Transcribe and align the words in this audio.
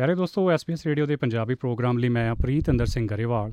ਪਿਆਰੇ 0.00 0.14
ਦੋਸਤੋ, 0.14 0.50
SPS 0.50 0.86
radio 0.86 1.06
ਦੇ 1.06 1.16
ਪੰਜਾਬੀ 1.16 1.54
ਪ੍ਰੋਗਰਾਮ 1.54 1.98
ਲਈ 1.98 2.08
ਮੈਂ 2.08 2.34
ਪ੍ਰੀਤ 2.34 2.70
ਅੰਦਰ 2.70 2.86
ਸਿੰਘ 2.86 3.08
ਗਰੇਵਾਲ। 3.08 3.52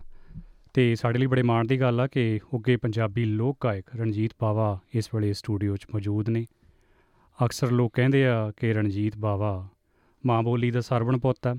ਤੇ 0.74 0.96
ਸਾਡੇ 0.96 1.20
ਲਈ 1.20 1.26
ਬੜੇ 1.26 1.42
ਮਾਣ 1.44 1.68
ਦੀ 1.68 1.82
ਗੱਲ 1.82 2.00
ਆ 2.00 2.08
ਕਿ 2.08 2.40
ਉੱਗੇ 2.54 2.78
ਪੰਜਾਬੀ 2.78 3.26
ਲੋਕ 3.26 3.58
ਗਾਇਕ 3.64 3.86
ਰਣਜੀਤ 3.96 4.32
ਬਾਵਾ 4.42 4.80
ਇਸ 4.96 5.10
ਵੇਲੇ 5.16 5.34
ਸਟੂਡੀਓ 5.34 5.76
'ਚ 5.76 5.86
ਮੌਜੂਦ 5.94 6.30
ਨੇ। 6.30 6.46
ਅਕਸਰ 7.46 7.72
ਲੋਕ 7.72 7.94
ਕਹਿੰਦੇ 7.96 8.28
ਆ 8.28 8.52
ਕਿ 8.58 8.74
ਰਣਜੀਤ 8.74 9.18
ਬਾਵਾ 9.18 9.68
ਮਾਂ 10.26 10.44
ਬੋਲੀ 10.44 10.72
ਦਾ 10.72 10.82
ਸਰਵਣ 10.82 11.18
ਪੁੱਤ 11.18 11.48
ਹੈ 11.48 11.56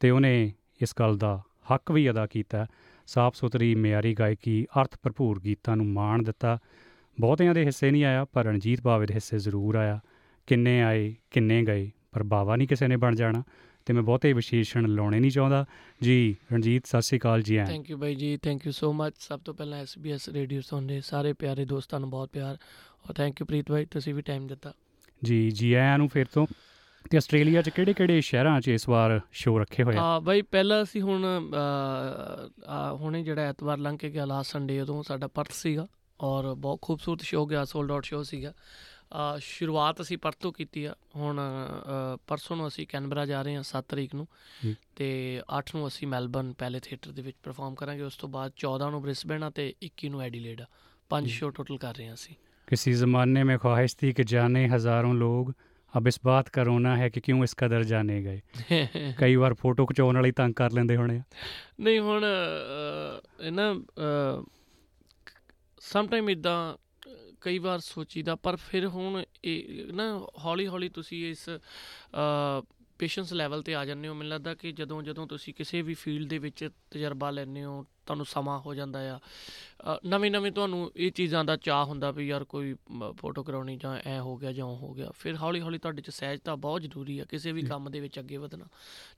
ਤੇ 0.00 0.10
ਉਹਨੇ 0.10 0.52
ਇਸ 0.82 0.94
ਗੱਲ 0.98 1.16
ਦਾ 1.18 1.42
ਹੱਕ 1.74 1.92
ਵੀ 1.92 2.10
ਅਦਾ 2.10 2.26
ਕੀਤਾ। 2.26 2.66
ਸਾਫ਼ 3.06 3.36
ਸੁਥਰੀ 3.36 3.74
ਮਿਆਰੀ 3.74 4.14
ਗਾਇਕੀ 4.14 4.66
ਅਰਥ 4.80 4.96
ਭਰਪੂਰ 5.02 5.40
ਗੀਤਾਂ 5.40 5.76
ਨੂੰ 5.76 5.86
ਮਾਣ 5.86 6.22
ਦਿੱਤਾ। 6.22 6.58
ਬਹੁਤਿਆਂ 7.20 7.54
ਦੇ 7.54 7.64
ਹਿੱਸੇ 7.64 7.90
ਨਹੀਂ 7.90 8.04
ਆਇਆ, 8.04 8.24
ਪਰ 8.24 8.44
ਰਣਜੀਤ 8.44 8.82
ਬਾਵੇ 8.82 9.06
ਦੇ 9.06 9.14
ਹਿੱਸੇ 9.14 9.38
ਜ਼ਰੂਰ 9.38 9.74
ਆਇਆ। 9.74 10.00
ਕਿੰਨੇ 10.46 10.82
ਆਏ, 10.82 11.14
ਕਿੰਨੇ 11.30 11.62
ਗਏ, 11.62 11.90
ਪਰ 12.12 12.22
ਬਾਵਾ 12.22 12.56
ਨਹੀਂ 12.56 12.68
ਕਿਸੇ 12.68 12.88
ਨੇ 12.88 12.96
ਬਣ 12.96 13.14
ਜਾਣਾ। 13.14 13.42
ਤੇ 13.90 13.94
ਮੈਂ 13.94 14.02
ਬਹੁਤੇ 14.02 14.32
ਵਿਸ਼ੇਸ਼ਣ 14.32 14.86
ਲਾਉਣੇ 14.88 15.18
ਨਹੀਂ 15.20 15.30
ਚਾਹੁੰਦਾ। 15.30 15.64
ਜੀ 16.02 16.36
ਰਣਜੀਤ 16.52 16.86
ਸਤਿ 16.86 17.00
ਸ਼੍ਰੀ 17.02 17.18
ਅਕਾਲ 17.18 17.42
ਜੀ 17.42 17.56
ਥੈਂਕ 17.66 17.88
ਯੂ 17.90 17.96
ਬਾਈ 17.98 18.14
ਜੀ 18.14 18.36
ਥੈਂਕ 18.36 18.66
ਯੂ 18.66 18.72
ਸੋ 18.72 18.92
ਮੱਚ 18.92 19.14
ਸਭ 19.18 19.40
ਤੋਂ 19.44 19.54
ਪਹਿਲਾਂ 19.54 19.82
SBS 19.84 20.32
ਰੇਡੀਓ 20.32 20.60
ਸੁਣਦੇ 20.60 21.00
ਸਾਰੇ 21.00 21.32
ਪਿਆਰੇ 21.32 21.64
ਦੋਸਤਾਂ 21.64 22.00
ਨੂੰ 22.00 22.10
ਬਹੁਤ 22.10 22.30
ਪਿਆਰ। 22.32 22.58
ਔਰ 23.08 23.14
ਥੈਂਕ 23.14 23.40
ਯੂ 23.40 23.46
ਪ੍ਰੀਤ 23.46 23.70
ਬਾਈ 23.70 23.84
ਤੁਸੀਂ 23.90 24.14
ਵੀ 24.14 24.22
ਟਾਈਮ 24.22 24.46
ਦਿੱਤਾ। 24.46 24.72
ਜੀ 25.22 25.50
ਜੀ 25.50 25.72
ਆਇਆਂ 25.72 25.96
ਨੂੰ 25.98 26.08
ਫਿਰ 26.08 26.26
ਤੋਂ। 26.34 26.46
ਤੇ 27.10 27.16
ਆਸਟ੍ਰੇਲੀਆ 27.16 27.62
'ਚ 27.62 27.70
ਕਿਹੜੇ 27.70 27.92
ਕਿਹੜੇ 27.92 28.20
ਸ਼ਹਿਰਾਂ 28.20 28.60
'ਚ 28.60 28.68
ਇਸ 28.68 28.88
ਵਾਰ 28.88 29.20
ਸ਼ੋਅ 29.32 29.60
ਰੱਖੇ 29.60 29.82
ਹੋਏ 29.82 29.96
ਆ? 29.96 30.02
ਆ 30.02 30.20
ਬਾਈ 30.20 30.42
ਪਹਿਲਾਂ 30.42 30.82
ਅਸੀਂ 30.82 31.02
ਹੁਣ 31.02 31.24
ਹੁਣੇ 33.00 33.22
ਜਿਹੜਾ 33.22 33.42
ਐਤਵਾਰ 33.42 33.78
ਲੰਘ 33.78 33.96
ਕੇ 33.98 34.10
ਗਿਆ 34.10 34.24
ਲਾਸਟ 34.24 34.52
ਸੰਡੇ 34.52 34.80
ਉਦੋਂ 34.80 35.02
ਸਾਡਾ 35.02 35.28
ਪਰਥ 35.28 35.52
ਸੀਗਾ। 35.52 35.86
ਔਰ 36.20 36.54
ਬਹੁਤ 36.54 36.78
ਖੂਬਸੂਰਤ 36.82 37.22
ਸ਼ੋਅ 37.22 37.48
ਗਿਆ 37.48 37.64
ਸੋਲਡ 37.64 37.90
ਆਊਟ 37.90 38.04
ਸ਼ੋਅ 38.04 38.22
ਸੀਗਾ। 38.24 38.52
ਸ਼ੁਰੂਆਤ 39.39 40.01
ਅਸੀਂ 40.01 40.17
ਪਰਥ 40.17 40.35
ਤੋਂ 40.39 40.51
ਕੀਤੀ 40.53 40.83
ਆ 40.85 40.93
ਹੁਣ 41.15 41.39
ਅ, 41.39 42.17
ਪਰਸੋਂ 42.27 42.55
ਨੂੰ 42.57 42.67
ਅਸੀਂ 42.67 42.85
ਕੈਨਬਰਾ 42.87 43.25
ਜਾ 43.25 43.41
ਰਹੇ 43.41 43.55
ਹਾਂ 43.55 43.63
7 43.67 43.81
ਤਰੀਕ 43.89 44.15
ਨੂੰ 44.15 44.27
ਜੀ। 44.63 44.75
ਤੇ 44.95 45.07
8 45.57 45.75
ਨੂੰ 45.75 45.87
ਅਸੀਂ 45.87 46.07
ਮੈਲਬਰਨ 46.07 46.53
ਪਹਿਲੇ 46.53 46.79
ਥੀਏਟਰ 46.79 47.11
ਦੇ 47.11 47.21
ਵਿੱਚ 47.21 47.37
ਪਰਫਾਰਮ 47.43 47.75
ਕਰਾਂਗੇ 47.75 48.03
ਉਸ 48.03 48.17
ਤੋਂ 48.17 48.29
ਬਾਅਦ 48.29 48.51
14 48.65 48.89
ਨੂੰ 48.91 49.01
ਬ੍ਰਿਸਬੇਨ 49.01 49.43
ਆ 49.43 49.49
ਤੇ 49.49 49.73
21 49.85 50.09
ਨੂੰ 50.09 50.21
ਐਡੀਲੇਡ 50.21 50.61
ਆ 50.61 50.65
ਪੰਜ 51.11 51.27
ਜੀ। 51.27 51.31
ਸ਼ੋਅ 51.31 51.51
ਟੋਟਲ 51.51 51.77
ਕਰ 51.77 51.95
ਰਹੇ 51.95 52.07
ਹਾਂ 52.07 52.13
ਅਸੀਂ 52.13 52.35
किसी 52.67 52.91
ज़माने 52.93 53.41
में 53.43 53.57
ख्वाहिश 53.59 53.93
थी 53.95 54.09
कि 54.13 54.23
जाने 54.25 54.61
हज़ारों 54.67 55.09
लोग 55.17 55.49
अब 55.93 56.07
इस 56.07 56.15
बात 56.23 56.47
का 56.49 56.63
रोना 56.63 56.93
है 56.95 57.09
कि 57.09 57.21
क्यों 57.21 57.35
इस 57.43 57.51
कदर 57.59 57.83
जाने 57.85 58.15
गए 58.21 59.11
ਕਈ 59.19 59.35
ਵਾਰ 59.35 59.53
ਫੋਟੋ 59.53 59.85
ਖਿਚਾਉਣ 59.85 60.15
ਵਾਲੀ 60.15 60.31
ਤੰਗ 60.31 60.53
ਕਰ 60.53 60.71
ਲੈਂਦੇ 60.71 60.95
ਹੋਣੇ 60.95 61.17
ਆ 61.17 61.23
ਨਹੀਂ 61.81 61.99
ਹੁਣ 61.99 62.25
ਅਹ, 62.25 63.21
ਇਹ 63.41 63.51
ਨਾ 63.51 63.67
ਸਮ 65.81 66.07
ਟਾਈਮ 66.07 66.29
ਇਦਾਂ 66.29 66.57
ਕਈ 67.40 67.58
ਵਾਰ 67.58 67.78
ਸੋਚੀਦਾ, 67.78 68.34
ਪਰ 68.36 68.56
ਫਿਰ 68.56 68.86
ਹੁਣ 68.86 69.22
ਇਹ 69.44 69.92
ਨਾ 69.92 70.26
ਹੌਲੀ 70.44 70.66
ਹੌਲੀ 70.66 70.88
ਤੁਸੀਂ 70.88 71.30
ਇਸ 71.30 71.48
ਪੇਸ਼ੈਂਸ 72.98 73.32
ਲੈਵਲ 73.32 73.62
ਤੇ 73.62 73.74
ਆ 73.74 73.84
ਜਾਂਦੇ 73.84 74.08
ਹੋ। 74.08 74.14
ਮੈਨੂੰ 74.14 74.30
ਲੱਗਦਾ 74.30 74.54
ਕਿ 74.54 74.72
ਜਦੋਂ 74.72 75.02
ਜਦੋਂ 75.02 75.26
ਤੁਸੀਂ 75.26 75.54
ਕਿਸੇ 75.54 75.82
ਵੀ 75.82 75.94
ਫੀਲਡ 75.94 76.28
ਦੇ 76.28 76.38
ਵਿੱਚ 76.38 76.68
ਤਜਰਬਾ 76.90 77.30
ਲੈਂਦੇ 77.30 77.64
ਹੋ 77.64 77.84
ਤੁਹਾਨੂੰ 78.06 78.26
ਸਮਾਂ 78.26 78.58
ਹੋ 78.60 78.74
ਜਾਂਦਾ 78.74 79.00
ਆ। 79.14 79.18
ਨਵੇਂ 80.06 80.30
ਨਵੇਂ 80.30 80.50
ਤੁਹਾਨੂੰ 80.52 80.90
ਇਹ 80.96 81.10
ਚੀਜ਼ਾਂ 81.10 81.44
ਦਾ 81.44 81.56
ਚਾਹ 81.56 81.84
ਹੁੰਦਾ 81.84 82.10
ਵੀ 82.10 82.26
ਯਾਰ 82.28 82.44
ਕੋਈ 82.44 82.74
ਫੋਟੋ 83.18 83.42
ਕਰਾਉਣੀ 83.42 83.76
ਜਾਂ 83.76 83.96
ਐ 84.06 84.18
ਹੋ 84.18 84.36
ਗਿਆ 84.36 84.52
ਜਾਂ 84.52 84.66
ਹੋ 84.66 84.92
ਗਿਆ। 84.94 85.10
ਫਿਰ 85.18 85.36
ਹੌਲੀ 85.36 85.60
ਹੌਲੀ 85.60 85.78
ਤੁਹਾਡੇ 85.78 86.02
ਚ 86.02 86.10
ਸਹਿਜਤਾ 86.10 86.54
ਬਹੁਤ 86.56 86.82
ਜ਼ਰੂਰੀ 86.82 87.18
ਆ 87.18 87.24
ਕਿਸੇ 87.24 87.52
ਵੀ। 87.52 87.62
ਕੰਮ 87.62 87.90
ਦੇ 87.90 88.00
ਵਿੱਚ 88.00 88.18
ਅੱਗੇ 88.18 88.36
ਵਧਣਾ। 88.36 88.66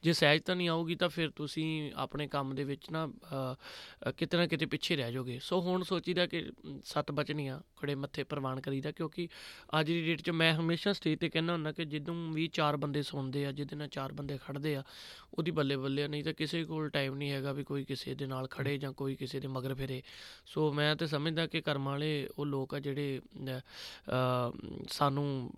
ਜੇ 0.02 0.12
ਸਹਿਜਤਾ 0.12 0.54
ਨਹੀਂ 0.54 0.68
ਆਊਗੀ 0.68 0.94
ਤਾਂ 0.94 1.08
ਫਿਰ 1.08 1.30
ਤੁਸੀਂ 1.36 1.92
ਆਪਣੇ 1.96 2.26
ਕੰਮ 2.28 2.54
ਦੇ 2.54 2.64
ਵਿੱਚ 2.64 2.90
ਨਾ 2.90 3.08
ਕਿਤੇ 4.18 4.36
ਨਾ 4.36 4.46
ਕਿਤੇ 4.46 4.66
ਪਿੱਛੇ 4.66 4.96
ਰਹਿ 4.96 5.12
ਜਾਓਗੇ। 5.12 5.38
ਸੋ 5.42 5.60
ਹੁਣ 5.60 5.82
ਸੋਚੀਦਾ 5.82 6.26
ਕਿ 6.26 6.44
ਸੱਤ 6.84 7.12
ਬਚਨੀਆਂ 7.12 7.60
ਖੜੇ 7.76 7.94
ਮੱਥੇ 7.94 8.24
ਪ੍ਰਵਾਨ 8.24 8.60
ਕਰੀਦਾ 8.60 8.92
ਕਿਉਂਕਿ 8.92 9.28
ਅੱਜ 9.80 9.86
ਦੀ 9.86 10.02
ਡੇਟ 10.06 10.22
'ਚ 10.22 10.30
ਮੈਂ 10.30 10.52
ਹਮੇਸ਼ਾ 10.54 10.92
ਸਟੇਜ 10.92 11.18
ਤੇ 11.18 11.28
ਕਹਿੰਦਾ 11.28 11.52
ਹੁੰਦਾ 11.52 11.72
ਕਿ 11.72 11.84
ਜਦੋਂ 11.84 12.14
ਵੀ 12.32 12.46
ਚਾਰ 12.46 12.76
ਬੰਦੇ 12.76 13.02
ਸੁਣਦੇ 13.02 13.46
ਆ 13.46 13.52
ਜਿਹਦੇ 13.52 13.76
ਨਾਲ 13.76 13.88
ਚਾਰ 13.88 14.12
ਬੰਦੇ 14.12 14.38
ਖੜਦੇ 14.46 14.74
ਆ 14.76 14.82
ਉਹਦੀ 15.34 15.50
ਬੱਲੇ 15.50 15.76
ਬੱਲੇ 15.76 16.08
ਨਹੀਂ 16.08 16.24
ਤਾਂ 16.24 16.32
ਕਿਸੇ 16.32 16.64
ਕੋਲ 16.64 16.88
ਟਾਈਮ 16.88 17.14
ਨਹੀਂ 17.14 17.30
ਹੈਗਾ 17.30 17.52
ਵੀ 17.52 17.64
ਕੋਈ 17.64 17.84
ਕਿਸੇ 17.84 18.14
ਦੇ 18.14 18.26
ਨਾਲ 18.26 18.46
ਖੜੇ 18.46 18.71
ਜਾਂ 18.78 18.92
ਕੋਈ 18.92 19.14
ਕਿਸੇ 19.14 19.40
ਦੇ 19.40 19.48
ਮਗਰ 19.48 19.74
ਫਿਰੇ। 19.74 20.02
ਸੋ 20.46 20.72
ਮੈਂ 20.72 20.94
ਤੇ 20.96 21.06
ਸਮਝਦਾ 21.06 21.46
ਕਿ 21.46 21.60
ਕਰਮ 21.60 21.84
ਵਾਲੇ 21.84 22.28
ਉਹ 22.38 22.46
ਲੋਕ 22.46 22.74
ਆ 22.74 22.78
ਜਿਹੜੇ 22.78 23.20
ਸਾਨੂੰ 24.90 25.50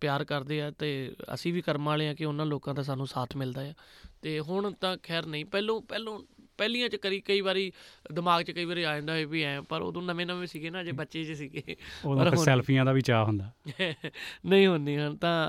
ਪਿਆਰ 0.00 0.24
ਕਰਦੇ 0.24 0.62
ਆ 0.62 0.70
ਤੇ 0.70 1.12
ਅਸੀਂ 1.34 1.52
ਵੀ 1.52 1.60
ਕਰਮ 1.60 1.84
ਵਾਲੇ 1.84 2.08
ਆ 2.08 2.14
ਕਿ 2.14 2.24
ਉਹਨਾਂ 2.24 2.46
ਲੋਕਾਂ 2.46 2.74
ਦਾ 2.74 2.82
ਸਾਨੂੰ 2.82 3.06
ਸਾਥ 3.06 3.36
ਮਿਲਦਾ 3.36 3.62
ਆ। 3.62 3.74
ਤੇ 4.22 4.40
ਹੁਣ 4.40 4.72
ਤਾਂ 4.72 4.96
ਖੈਰ 5.02 5.26
ਨਹੀਂ 5.26 5.44
ਪਹਿਲੋਂ 5.44 5.80
ਪਹਿਲੋਂ 5.82 6.20
ਪਹਿਲੀਆਂ 6.58 6.88
ਚ 6.88 6.96
ਕਰੀ 6.96 7.20
ਕਈ 7.20 7.40
ਵਾਰੀ 7.40 7.72
ਦਿਮਾਗ 8.12 8.42
'ਚ 8.42 8.50
ਕਈ 8.50 8.64
ਵਾਰੀ 8.64 8.82
ਆ 8.82 8.94
ਜਾਂਦਾ 8.94 9.14
ਹੈ 9.14 9.26
ਵੀ 9.26 9.42
ਐ 9.42 9.60
ਪਰ 9.60 9.82
ਉਦੋਂ 9.82 10.02
ਨਵੇਂ 10.02 10.26
ਨਵੇਂ 10.26 10.46
ਸੀਗੇ 10.46 10.70
ਨਾ 10.70 10.82
ਜੇ 10.84 10.92
ਬੱਚੇ 10.92 11.24
ਜਿਹੇ 11.24 11.36
ਸੀਗੇ। 11.36 11.76
ਉਦੋਂ 12.04 12.24
ਹੁਣ- 12.24 12.36
ਸੈਲਫੀਆਂ 12.36 12.84
ਦਾ 12.84 12.92
ਵੀ 12.92 13.00
ਚਾਹ 13.00 13.24
ਹੁੰਦਾ। 13.24 13.50
ਨਹੀਂ 14.46 14.66
ਹੁੰਦੀ 14.66 14.96
ਹੁਣ 14.98 15.16
ਤਾਂ 15.16 15.48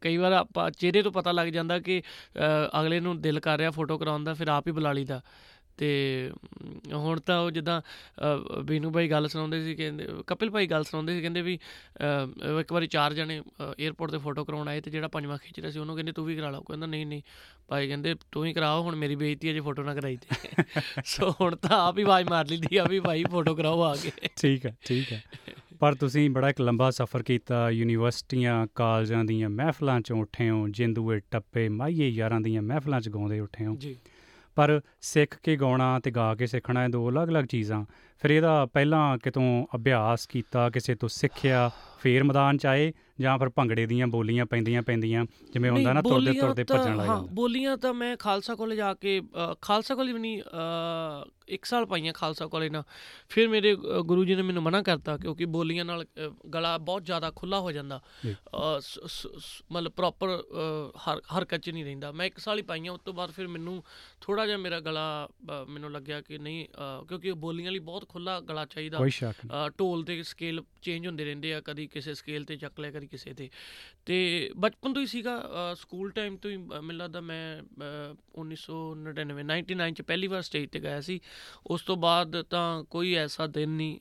ਕਈ 0.00 0.16
ਵਾਰ 0.16 0.32
ਆਪਾਂ 0.32 0.70
ਚਿਹਰੇ 0.70 1.02
ਤੋਂ 1.02 1.12
ਪਤਾ 1.12 1.32
ਲੱਗ 1.32 1.48
ਜਾਂਦਾ 1.48 1.78
ਕਿ 1.78 2.02
ਅਗਲੇ 2.80 3.00
ਨੂੰ 3.00 3.20
ਦਿਲ 3.20 3.40
ਕਰ 3.40 3.58
ਰਿਹਾ 3.58 3.70
ਫੋਟੋ 3.70 3.98
ਕਰਾਉਣ 3.98 4.24
ਦਾ 4.24 4.34
ਫਿਰ 4.34 4.48
ਆਪ 4.48 4.66
ਹੀ 4.66 4.72
ਬੁਲਾ 4.72 4.92
ਲਈਦਾ। 4.92 5.20
ਤੇ 5.80 6.30
ਹੁਣ 6.92 7.20
ਤਾਂ 7.20 7.40
ਉਹ 7.40 7.50
ਜਿੱਦਾਂ 7.50 7.82
ਬੀਨੂ 8.62 8.90
ਭਾਈ 8.90 9.10
ਗੱਲ 9.10 9.28
ਸੁਣਾਉਂਦੇ 9.28 9.62
ਸੀ 9.64 9.74
ਕਹਿੰਦੇ 9.74 10.06
ਕਪਿਲ 10.26 10.50
ਭਾਈ 10.50 10.66
ਗੱਲ 10.66 10.84
ਸੁਣਾਉਂਦੇ 10.84 11.14
ਸੀ 11.14 11.20
ਕਹਿੰਦੇ 11.20 11.42
ਵੀ 11.42 11.58
ਇੱਕ 12.60 12.72
ਵਾਰੀ 12.72 12.86
ਚਾਰ 12.86 13.14
ਜਣੇ 13.14 13.40
에어ਪੋਰਟ 13.88 14.10
ਤੇ 14.10 14.18
ਫੋਟੋ 14.18 14.44
ਕਰਾਉਣ 14.44 14.68
ਆਏ 14.68 14.80
ਤੇ 14.80 14.90
ਜਿਹੜਾ 14.90 15.08
ਪੰਜਵਾਂ 15.08 15.38
ਖਿੱਚ 15.38 15.60
ਰਿਹਾ 15.60 15.70
ਸੀ 15.70 15.78
ਉਹਨੂੰ 15.78 15.94
ਕਹਿੰਦੇ 15.96 16.12
ਤੂੰ 16.12 16.24
ਵੀ 16.26 16.36
ਕਰਾ 16.36 16.50
ਲਾ। 16.50 16.58
ਉਹ 16.58 16.64
ਕਹਿੰਦਾ 16.64 16.86
ਨਹੀਂ 16.86 17.06
ਨਹੀਂ। 17.06 17.22
ਭਾਈ 17.68 17.88
ਕਹਿੰਦੇ 17.88 18.14
ਤੂੰ 18.32 18.44
ਹੀ 18.46 18.52
ਕਰਾਓ 18.52 18.82
ਹੁਣ 18.82 18.96
ਮੇਰੀ 18.96 19.16
ਬੇਇੱਜ਼ਤੀ 19.16 19.48
ਹੈ 19.48 19.52
ਜੇ 19.52 19.60
ਫੋਟੋ 19.60 19.82
ਨਾ 19.82 19.94
ਕਰਾਈ 19.94 20.16
ਤੇ। 20.16 20.36
ਸੋ 21.04 21.30
ਹੁਣ 21.40 21.56
ਤਾਂ 21.56 21.88
ਆਪ 21.88 21.98
ਹੀ 21.98 22.02
ਆਵਾਜ਼ 22.02 22.28
ਮਾਰ 22.30 22.46
ਲਈਦੀ 22.48 22.76
ਆ 22.76 22.84
ਵੀ 22.84 23.00
ਭਾਈ 23.00 23.24
ਫੋਟੋ 23.30 23.54
ਕਰਾਓ 23.54 23.82
ਆ 23.82 23.96
ਕੇ। 23.96 24.10
ਠੀਕ 24.36 24.66
ਹੈ 24.66 24.76
ਠੀਕ 24.86 25.12
ਹੈ। 25.12 25.22
ਪਰ 25.80 25.94
ਤੁਸੀਂ 25.94 26.30
ਬੜਾ 26.30 26.48
ਇੱਕ 26.48 26.60
ਲੰਬਾ 26.60 26.90
ਸਫ਼ਰ 26.90 27.22
ਕੀਤਾ 27.22 27.70
ਯੂਨੀਵਰਸਿਟੀਆਂ 27.70 28.66
ਕਾਲਜਾਂ 28.74 29.24
ਦੀਆਂ 29.24 29.50
ਮਹਿਫਲਾਂ 29.50 30.00
'ਚੋਂ 30.00 30.20
ਉੱਠੇ 30.20 30.50
ਹੋ 30.50 30.68
ਜਿੰਦੂਏ 30.68 31.20
ਟੱਪੇ 31.30 31.68
ਮਾਈਏ 31.68 32.08
ਯਾਰਾਂ 32.08 32.40
ਦੀਆਂ 32.40 32.62
ਮਹਿਫਲਾਂ 32.62 33.00
'ਚ 33.00 33.08
ਗਾਉਂਦੇ 33.08 33.40
ਉੱਠੇ 33.40 33.66
ਹੋ। 33.66 33.76
ਜੀ। 33.76 33.96
ਪਰ 34.60 34.80
ਸਿੱਖ 35.00 35.36
ਕੇ 35.42 35.56
ਗਾਉਣਾ 35.56 36.00
ਤੇ 36.00 36.10
ਗਾ 36.10 36.34
ਕੇ 36.34 36.46
ਸਿੱਖਣਾ 36.46 36.84
ਇਹ 36.84 36.88
ਦੋ 36.88 37.08
ਅਲੱਗ-ਅਲੱਗ 37.10 37.44
ਚੀਜ਼ਾਂ। 37.44 37.84
ਫਿਰ 38.20 38.30
ਇਹਦਾ 38.30 38.66
ਪਹਿਲਾਂ 38.66 39.18
ਕਿਤੋਂ 39.18 39.66
ਅਭਿਆਸ 39.74 40.26
ਕੀਤਾ 40.26 40.70
ਕਿਸੇ 40.70 40.94
ਤੋਂ 40.94 41.08
ਸਿੱਖਿਆ 41.08 41.70
ਫੇਰ 42.00 42.24
ਮੈਦਾਨ 42.24 42.58
'ਚ 42.58 42.66
ਆਏ 42.66 42.92
ਜਾਂ 43.20 43.38
ਫਿਰ 43.38 43.48
ਭੰਗੜੇ 43.48 43.86
ਦੀਆਂ 43.86 44.06
ਬੋਲੀਆਂ 44.06 44.44
ਪੈਂਦੀਆਂ 44.46 44.82
ਪੈਂਦੀਆਂ 44.82 45.24
ਜਿਵੇਂ 45.52 45.70
ਹੁੰਦਾ 45.70 45.92
ਨਾ 45.92 46.02
ਤੁਰਦੇ 46.02 46.32
ਤੁਰਦੇ 46.32 46.64
ਭੱਜਣ 46.64 46.96
ਲੱਗ 46.96 47.08
ਹਾਂ 47.08 47.16
ਜਾਂਦਾ 47.16 47.32
ਬੋਲੀਆਂ 47.32 47.76
ਤਾਂ 47.76 47.92
ਮੈਂ 47.94 48.16
ਖਾਲਸਾ 48.16 48.54
ਕਾਲਜ 48.54 48.80
ਆ 48.80 48.92
ਕੇ 48.94 49.20
ਖਾਲਸਾ 49.62 49.94
ਕਾਲਜ 49.94 50.12
ਵੀ 50.12 50.18
ਨਹੀਂ 50.18 50.42
ਇੱਕ 51.48 51.64
ਸਾਲ 51.64 51.86
ਪਾਈਆਂ 51.86 52.12
ਖਾਲਸਾ 52.12 52.46
ਕਾਲਜ 52.46 52.68
ਨਾਲ। 52.68 52.82
ਫਿਰ 53.28 53.48
ਮੇਰੇ 53.48 53.74
ਗੁਰੂ 54.06 54.24
ਜੀ 54.24 54.34
ਨੇ 54.34 54.42
ਮੈਨੂੰ 54.42 54.62
ਮਨਾ 54.62 54.82
ਕਰਤਾ 54.82 55.16
ਕਿਉਂਕਿ 55.16 55.44
ਬੋਲੀਆਂ 55.44 55.84
ਨਾਲ 55.84 56.04
ਗਲਾ 56.54 56.76
ਬਹੁਤ 56.78 57.04
ਜ਼ਿਆਦਾ 57.04 57.30
ਖੁੱਲਾ 57.36 57.60
ਹੋ 57.60 57.72
ਜਾਂਦਾ। 57.72 58.00
ਮਤਲਬ 59.72 59.92
ਪ੍ਰੋਪਰ 59.92 60.28
ਹਰ 61.06 61.20
ਹਰਕਤ 61.38 61.60
'ਚ 61.60 61.70
ਨਹੀਂ 61.70 61.84
ਰਹਿੰਦਾ। 61.84 62.12
ਮੈਂ 62.12 62.26
ਇੱਕ 62.26 62.38
ਸਾਲ 62.38 62.58
ਹੀ 62.58 62.62
ਪਾਈਆਂ 62.62 62.92
ਉਸ 62.92 63.00
ਤੋਂ 63.04 63.14
ਬਾਅਦ 63.14 63.30
ਫਿਰ 63.30 63.48
ਮੈਨੂੰ 63.48 63.82
ਥੋੜਾ 64.20 64.46
ਜਿਹਾ 64.46 64.56
ਮੇਰਾ 64.58 64.80
ਗਲਾ 64.80 65.28
ਮੈਨੂੰ 65.68 65.92
ਲੱਗਿਆ 65.92 66.20
ਕਿ 66.20 66.38
ਨਹੀਂ 66.38 66.66
ਕਿਉਂਕਿ 67.08 67.32
ਬੋਲੀਆਂ 67.32 67.72
ਲਈ 67.72 67.78
ਬਹੁਤ 67.78 68.04
ਖੁੱਲਾ 68.10 68.38
ਗਲਾ 68.40 68.64
ਚਾਹੀਦਾ। 68.64 68.98
ਕੋਈ 68.98 69.10
ਸ਼ੱਕ 69.10 69.46
ਢੋਲ 69.78 70.02
ਦੇ 70.04 70.22
ਸਕੇਲ 70.22 70.62
ਚੇਂਜ 70.82 71.06
ਹੁੰਦੇ 71.06 71.24
ਰਹਿੰਦੇ 71.24 71.52
ਆ 71.54 71.60
ਕਦੀ 71.60 71.86
ਕਿਸੇ 71.86 72.14
ਸਕੇਲ 72.14 72.44
ਤੇ 72.44 72.56
ਚੱਕ 72.56 72.80
ਲਿਆ 72.80 72.90
ਕਦੀ 72.90 73.06
ਕਿਸੇ 73.06 73.32
ਤੇ। 73.34 73.48
ਤੇ 74.06 74.18
ਬਚਪਨ 74.56 74.92
ਤੋਂ 74.92 75.02
ਹੀ 75.02 75.06
ਸੀਗਾ 75.06 75.34
ਸਕੂਲ 75.76 76.10
ਟਾਈਮ 76.10 76.36
ਤੋਂ 76.36 76.50
ਹੀ 76.50 76.56
ਮੈਨੂੰ 76.56 76.96
ਲੱਗਦਾ 76.96 77.20
ਮੈਂ 77.20 77.62
ਅ, 77.62 78.14
1999 78.34 79.42
99 79.64 79.90
ਚ 79.92 80.02
ਪਹਿਲੀ 80.02 80.26
ਵਾਰ 80.26 80.42
ਸਟੇਜ 80.42 80.68
ਤੇ 80.70 80.80
ਗਿਆ 80.80 81.00
ਸੀ। 81.00 81.20
ਉਸ 81.66 81.82
ਤੋਂ 81.82 81.96
ਬਾਅਦ 81.96 82.40
ਤਾਂ 82.42 82.84
ਕੋਈ 82.90 83.14
ਐਸਾ 83.16 83.46
ਦਿਨ 83.46 83.70
ਨਹੀਂ 83.70 83.98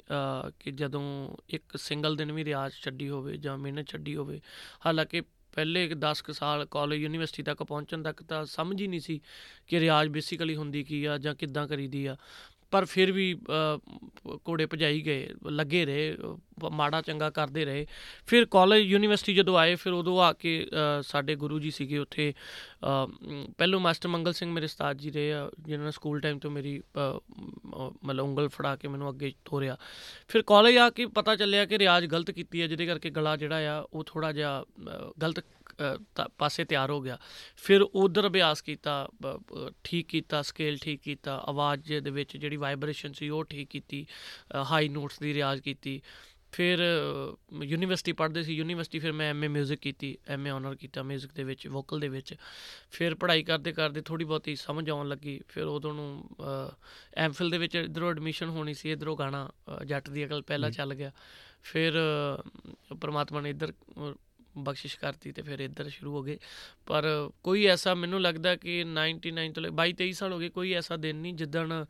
ਕਿ 0.59 0.71
ਜਦੋਂ 0.71 1.03
ਇੱਕ 1.49 1.77
ਸਿੰਗਲ 1.77 2.15
ਦਿਨ 2.15 2.31
ਵੀ 2.31 2.45
ਰਿਆਜ਼ 2.45 2.73
ਛੱਡੀ 2.75 3.09
ਹੋਵੇ 3.09 3.37
ਜਾਂ 3.37 3.57
ਮਿਹਨਤ 3.57 3.87
ਛੱਡੀ 3.87 4.15
ਹੋਵੇ। 4.15 4.39
ਹਾਲਾਂਕਿ 4.85 5.21
ਪਹਿਲੇ 5.53 5.87
10 5.99 6.21
ਕੁ 6.21 6.33
ਸਾਲ 6.33 6.65
ਕਾਲਜ 6.71 6.99
ਯੂਨੀਵਰਸਿਟੀ 6.99 7.43
ਤੱਕ 7.43 7.63
ਪਹੁੰਚਣ 7.63 8.03
ਤੱਕ 8.03 8.21
ਤਾਂ 8.23 8.45
ਸਮਝ 8.45 8.81
ਹੀ 8.81 8.87
ਨਹੀਂ 8.87 8.99
ਸੀ 8.99 9.19
ਕਿ 9.67 9.79
ਰਿਆਜ਼ 9.79 10.09
ਬੇਸਿਕਲੀ 10.09 10.55
ਹੁੰਦੀ 10.55 10.83
ਕੀ 10.83 11.03
ਆ 11.05 11.17
ਜਾਂ 11.17 11.33
ਕਿੱਦਾਂ 11.35 11.67
ਕਰੀਦੀ 11.67 12.05
ਆ। 12.05 12.15
ਪਰ 12.71 12.85
ਫਿਰ 12.85 13.11
ਵੀ 13.11 13.33
ਅ, 13.33 13.79
ਘੋੜੇ 14.49 14.65
ਭਜਾਈ 14.65 15.01
ਗਏ 15.01 15.29
ਲੱਗੇ 15.45 15.85
ਰਹੇ 15.85 16.17
ਅ, 16.63 16.69
ਮਾੜਾ 16.71 17.01
ਚੰਗਾ 17.01 17.29
ਕਰਦੇ 17.29 17.65
ਰਹੇ। 17.65 17.87
ਫਿਰ 18.25 18.45
ਕਾਲਜ 18.45 18.81
ਯੂਨੀਵਰਸਿਟੀ 18.81 19.33
ਜਦੋਂ 19.33 19.57
ਆਏ 19.57 19.75
ਫਿਰ 19.75 19.93
ਉਦੋਂ 19.93 20.21
ਆ 20.21 20.33
ਕੇ 20.33 20.67
ਅ, 20.73 21.01
ਸਾਡੇ 21.01 21.35
ਗੁਰੂ 21.35 21.59
ਜੀ 21.59 21.71
ਸੀਗੇ 21.71 21.97
ਉੱਥੇ 21.97 22.33
ਅ, 22.83 22.87
ਮ, 23.23 23.45
ਪਹਿਲੋਂ 23.57 23.79
ਮਾਸਟਰ 23.79 24.09
ਮੰਗਲ 24.09 24.33
ਸਿੰਘ 24.33 24.51
ਮੇਰੇ 24.51 24.65
ਉਸਤਾਦ 24.65 24.97
ਜੀ 24.97 25.11
ਰਹੇ 25.11 25.33
ਆ 25.33 25.51
ਜਿਨ੍ਹਾਂ 25.59 25.85
ਨੇ 25.85 25.91
ਸਕੂਲ 25.91 26.19
ਟਾਈਮ 26.19 26.39
ਤੋਂ 26.39 26.51
ਮੇਰੀ 26.51 26.79
ਅ, 26.79 27.19
ਮ, 27.65 27.91
ਮਤਲਬ 28.05 28.25
ਉਂਗਲ 28.25 28.47
ਫੜਾ 28.47 28.75
ਕੇ 28.75 28.87
ਮੈਨੂੰ 28.87 29.09
ਅੱਗੇ 29.09 29.33
ਤੋਰਿਆ। 29.45 29.77
ਫਿਰ 30.27 30.41
ਕਾਲਜ 30.41 30.77
ਆ 30.77 30.89
ਕੇ 30.89 31.05
ਪਤਾ 31.05 31.35
ਚੱਲਿਆ 31.35 31.65
ਕਿ 31.65 31.79
ਰਿਆਜ਼ 31.79 32.05
ਗਲਤ 32.05 32.31
ਕੀਤੀ 32.31 32.61
ਹੈ 32.61 32.67
ਜਿਹਦੇ 32.67 32.85
ਕਰਕੇ 32.85 33.09
ਗਲਾ 33.09 33.37
ਜਿਹੜਾ 33.37 33.79
ਆ 33.79 33.85
ਉਹ 33.93 34.03
ਥੋੜਾ 34.07 34.31
ਜਿਹਾ 34.31 34.61
ਅ, 34.61 35.11
ਗਲਤ 35.21 35.39
ਅ, 35.39 35.41
ਤਾ- 35.41 35.58
ਪਾਸੇ 36.38 36.64
ਤਿਆਰ 36.64 36.90
ਹੋ 36.90 37.00
ਗਿਆ 37.00 37.18
ਫਿਰ 37.56 37.82
ਉਧਰ 37.82 38.26
ਅਭਿਆਸ 38.26 38.62
ਕੀਤਾ 38.62 39.08
ਬ- 39.22 39.36
ਬ- 39.38 39.72
ਠੀਕ 39.84 40.08
ਕੀਤਾ 40.08 40.42
ਸਕੇਲ 40.42 40.78
ਠੀਕ 40.78 41.00
ਕੀਤਾ 41.02 41.36
ਆਵਾਜ਼ 41.48 41.92
ਦੇ 41.94 42.10
ਵਿੱਚ 42.10 42.36
ਜਿਹੜੀ 42.36 42.56
ਵਾਈਬ੍ਰੇਸ਼ਨ 42.56 43.12
ਸੀ 43.12 43.28
ਉਹ 43.28 43.44
ਠੀਕ 43.44 43.68
ਕੀਤੀ 43.68 44.06
ਹਾਈ 44.64 44.88
ਨੋਟਸ 44.88 45.18
ਦੀ 45.18 45.34
ਰਿਆਜ਼ 45.34 45.62
ਕੀਤੀ 45.62 46.00
ਫਿਰ 46.52 46.80
ਅ, 46.80 47.64
ਯੂਨੀਵਰਸਿਟੀ 47.64 48.12
ਪੜ੍ਹਦੇ 48.12 48.42
ਸੀ 48.42 48.54
ਯੂਨੀਵਰਸਿਟੀ 48.54 48.98
ਫਿਰ 48.98 49.12
ਮੈਂ 49.12 49.30
ਐਮਏ 49.30 49.48
뮤직 49.48 49.76
ਕੀਤੀ 49.76 50.16
ਐਮਏ 50.28 50.50
ਆਨਰ 50.50 50.74
ਕੀਤਾ 50.74 51.00
뮤직 51.00 51.28
ਦੇ 51.34 51.44
ਵਿੱਚ 51.44 51.66
ਵੋਕਲ 51.68 52.00
ਦੇ 52.00 52.08
ਵਿੱਚ 52.08 52.34
ਫਿਰ 52.90 53.14
ਪੜ੍ਹਾਈ 53.14 53.42
ਕਰਦੇ 53.42 53.72
ਕਰਦੇ 53.72 54.00
ਥੋੜੀ 54.00 54.24
ਬਹੁਤੀ 54.24 54.56
ਸਮਝ 54.56 54.90
ਆਉਣ 54.90 55.08
ਲੱਗੀ 55.08 55.40
ਫਿਰ 55.48 55.64
ਉਦੋਂ 55.64 55.94
ਨੂੰ 55.94 56.28
ਐਮਫਿਲ 57.16 57.50
ਦੇ 57.50 57.58
ਵਿੱਚ 57.58 57.76
ਇਧਰੋਂ 57.76 58.10
ਐਡਮਿਸ਼ਨ 58.10 58.48
ਹੋਣੀ 58.48 58.74
ਸੀ 58.74 58.90
ਇਧਰੋਂ 58.92 59.16
ਗਾਣਾ 59.16 59.48
ਅ, 59.80 59.84
ਜੱਟ 59.84 60.10
ਦੀ 60.10 60.24
ਅਕਲ 60.26 60.42
ਪਹਿਲਾਂ 60.42 60.70
ਜੀ। 60.70 60.76
ਚੱਲ 60.76 60.94
ਗਿਆ 60.94 61.10
ਫਿਰ 61.62 61.94
ਅ, 61.94 62.94
ਪ੍ਰਮਾਤਮਾ 62.94 63.40
ਨੇ 63.40 63.50
ਇੱਧਰ 63.50 63.72
ਅ, 63.72 64.14
ਬਖਸ਼ਿਸ਼ 64.57 64.99
ਕਰਤੀ 64.99 65.31
ਤੇ 65.31 65.41
ਫਿਰ 65.41 65.59
ਇੱਧਰ 65.59 65.89
ਸ਼ੁਰੂ 65.89 66.15
ਹੋ 66.15 66.23
ਗਏ। 66.23 66.37
ਪਰ 66.85 67.29
ਕੋਈ 67.43 67.65
ਐਸਾ 67.65 67.93
ਮੈਨੂੰ 67.93 68.21
ਲੱਗਦਾ 68.21 68.55
ਕਿ 68.55 68.83
99 68.83 69.51
ਤੋਂ 69.53 69.63
ਲੈ 69.63 69.69
22 69.69 69.93
23 70.03 70.11
ਸਾਲ 70.11 70.33
ਹੋ 70.33 70.39
ਗਏ 70.39 70.49
ਕੋਈ 70.49 70.73
ਐਸਾ 70.73 70.95
ਦਿਨ 70.95 71.15
ਨਹੀਂ 71.15 71.33
ਜਿੱਦਣ 71.33 71.85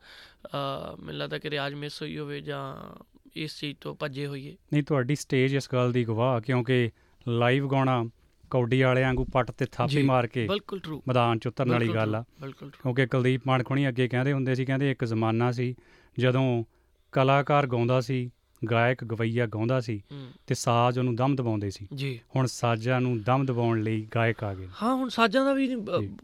ਮੈਨੂੰ 1.00 1.20
ਲੱਗਦਾ 1.20 1.38
ਕਿ 1.38 1.50
ਰਿਆਜ਼ 1.50 1.74
ਮਿਸ 1.74 2.02
ਹੋਈ 2.02 2.18
ਹੋਵੇ 2.18 2.40
ਜਾਂ 2.40 2.94
ਇਸ 3.36 3.60
ਚੀਜ਼ 3.60 3.78
ਤੋਂ 3.80 3.94
ਭੱਜੇ 3.94 4.26
ਹੋਈਏ। 4.26 4.56
ਨਹੀਂ 4.72 4.82
ਤੁਹਾਡੀ 4.82 5.14
ਸਟੇਜ 5.14 5.54
ਇਸ 5.54 5.68
ਗੱਲ 5.72 5.92
ਦੀ 5.92 6.04
ਗਵਾਹ 6.04 6.40
ਕਿਉਂਕਿ 6.40 6.90
ਲਾਈਵ 7.28 7.68
ਗਾਉਣਾ 7.68 8.04
ਕੌਡੀ 8.50 8.82
ਵਾਲਿਆਂ 8.82 9.06
ਵਾਂਗੂ 9.06 9.24
ਪੱਟ 9.24 9.50
ਤੇ 9.50 9.66
ਥਾਪੀ 9.72 10.02
ਮਾਰ 10.02 10.26
ਕੇ 10.26 10.48
ਬਿਲਕੁਲ 10.48 10.80
ਟਰੂ 10.80 11.02
ਮੈਦਾਨ 11.08 11.38
ਚ 11.38 11.46
ਉਤਰਨ 11.46 11.70
ਵਾਲੀ 11.70 11.88
ਗੱਲ 11.88 12.14
ਆ। 12.14 12.24
ਕਿਉਂਕਿ 12.62 13.06
ਕੁਲਦੀਪ 13.06 13.42
ਮਾਨਖੁਣੀ 13.46 13.88
ਅੱਗੇ 13.88 14.08
ਕਹਿੰਦੇ 14.08 14.32
ਹੁੰਦੇ 14.32 14.54
ਸੀ 14.54 14.64
ਕਹਿੰਦੇ 14.64 14.90
ਇੱਕ 14.90 15.04
ਜ਼ਮਾਨਾ 15.04 15.52
ਸੀ 15.52 15.74
ਜਦੋਂ 16.18 16.64
ਕਲਾਕਾਰ 17.12 17.66
ਗਾਉਂਦਾ 17.66 18.00
ਸੀ 18.00 18.30
ਗਾਇਕ 18.70 19.04
ਗਵਈਆ 19.04 19.46
ਗਾਉਂਦਾ 19.46 19.80
ਸੀ 19.80 20.02
ਤੇ 20.46 20.54
ਸਾਜ਼ 20.54 20.98
ਉਹਨੂੰ 20.98 21.14
ਦਮ 21.16 21.36
ਦਬਾਉਂਦੇ 21.36 21.70
ਸੀ 21.70 21.86
ਜੀ 21.94 22.20
ਹੁਣ 22.36 22.46
ਸਾਜ਼ਾਂ 22.46 23.00
ਨੂੰ 23.00 23.22
ਦਮ 23.22 23.46
ਦਬਾਉਣ 23.46 23.82
ਲਈ 23.82 24.08
ਗਾਇਕ 24.14 24.44
ਆ 24.44 24.54
ਗਏ। 24.54 24.68
ਹਾਂ 24.82 24.94
ਹੁਣ 24.94 25.08
ਸਾਜ਼ਾਂ 25.08 25.44
ਦਾ 25.44 25.52
ਵੀ। 25.52 25.76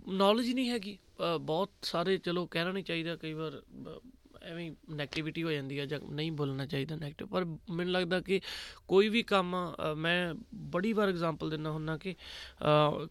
ਨੌਲੇਜ 0.09 0.53
ਨਹੀਂ 0.53 0.71
ਹੈਗੀ 0.71 0.99
ਬਹੁਤ 1.41 1.71
ਸਾਰੇ 1.83 2.19
ਚਲੋ 2.19 2.47
ਕਹਿਣਾ 2.47 2.73
ਨਹੀਂ 2.73 2.85
ਚਾਹੀਦਾ 2.85 3.17
ਕਈ 3.17 3.33
ਵਾਰ 3.33 3.63
ਐਵੇਂ 4.47 4.73
ਨੈਗੇਟਿਵਿਟੀ 4.91 5.43
ਹੋ 5.43 5.51
ਜਾਂਦੀ 5.51 5.79
ਹੈ 5.79 5.87
ਜਾਂ 5.87 6.01
ਨਹੀਂ 6.11 6.33
ਬੋਲਣਾ 6.33 6.67
ਚਾਹੀਦਾ 6.67 6.97
ਨੈਗੇਟਿਵ 6.97 7.29
ਪਰ 7.29 7.45
ਮੈਨੂੰ 7.45 7.93
ਲੱਗਦਾ 7.93 8.21
ਕਿ 8.21 8.41
ਕੋਈ 8.89 9.09
ਵੀ 9.09 9.23
ਕੰਮ 9.23 9.75
ਮੈਂ 9.97 10.35
ਬੜੀ 10.55 10.93
ਵਾਰ 10.93 11.09
ਐਗਜ਼ਾਮਪਲ 11.09 11.51
ਦਿੰਦਾ 11.51 11.71
ਹੁੰਦਾ 11.71 11.97
ਕਿ 11.97 12.15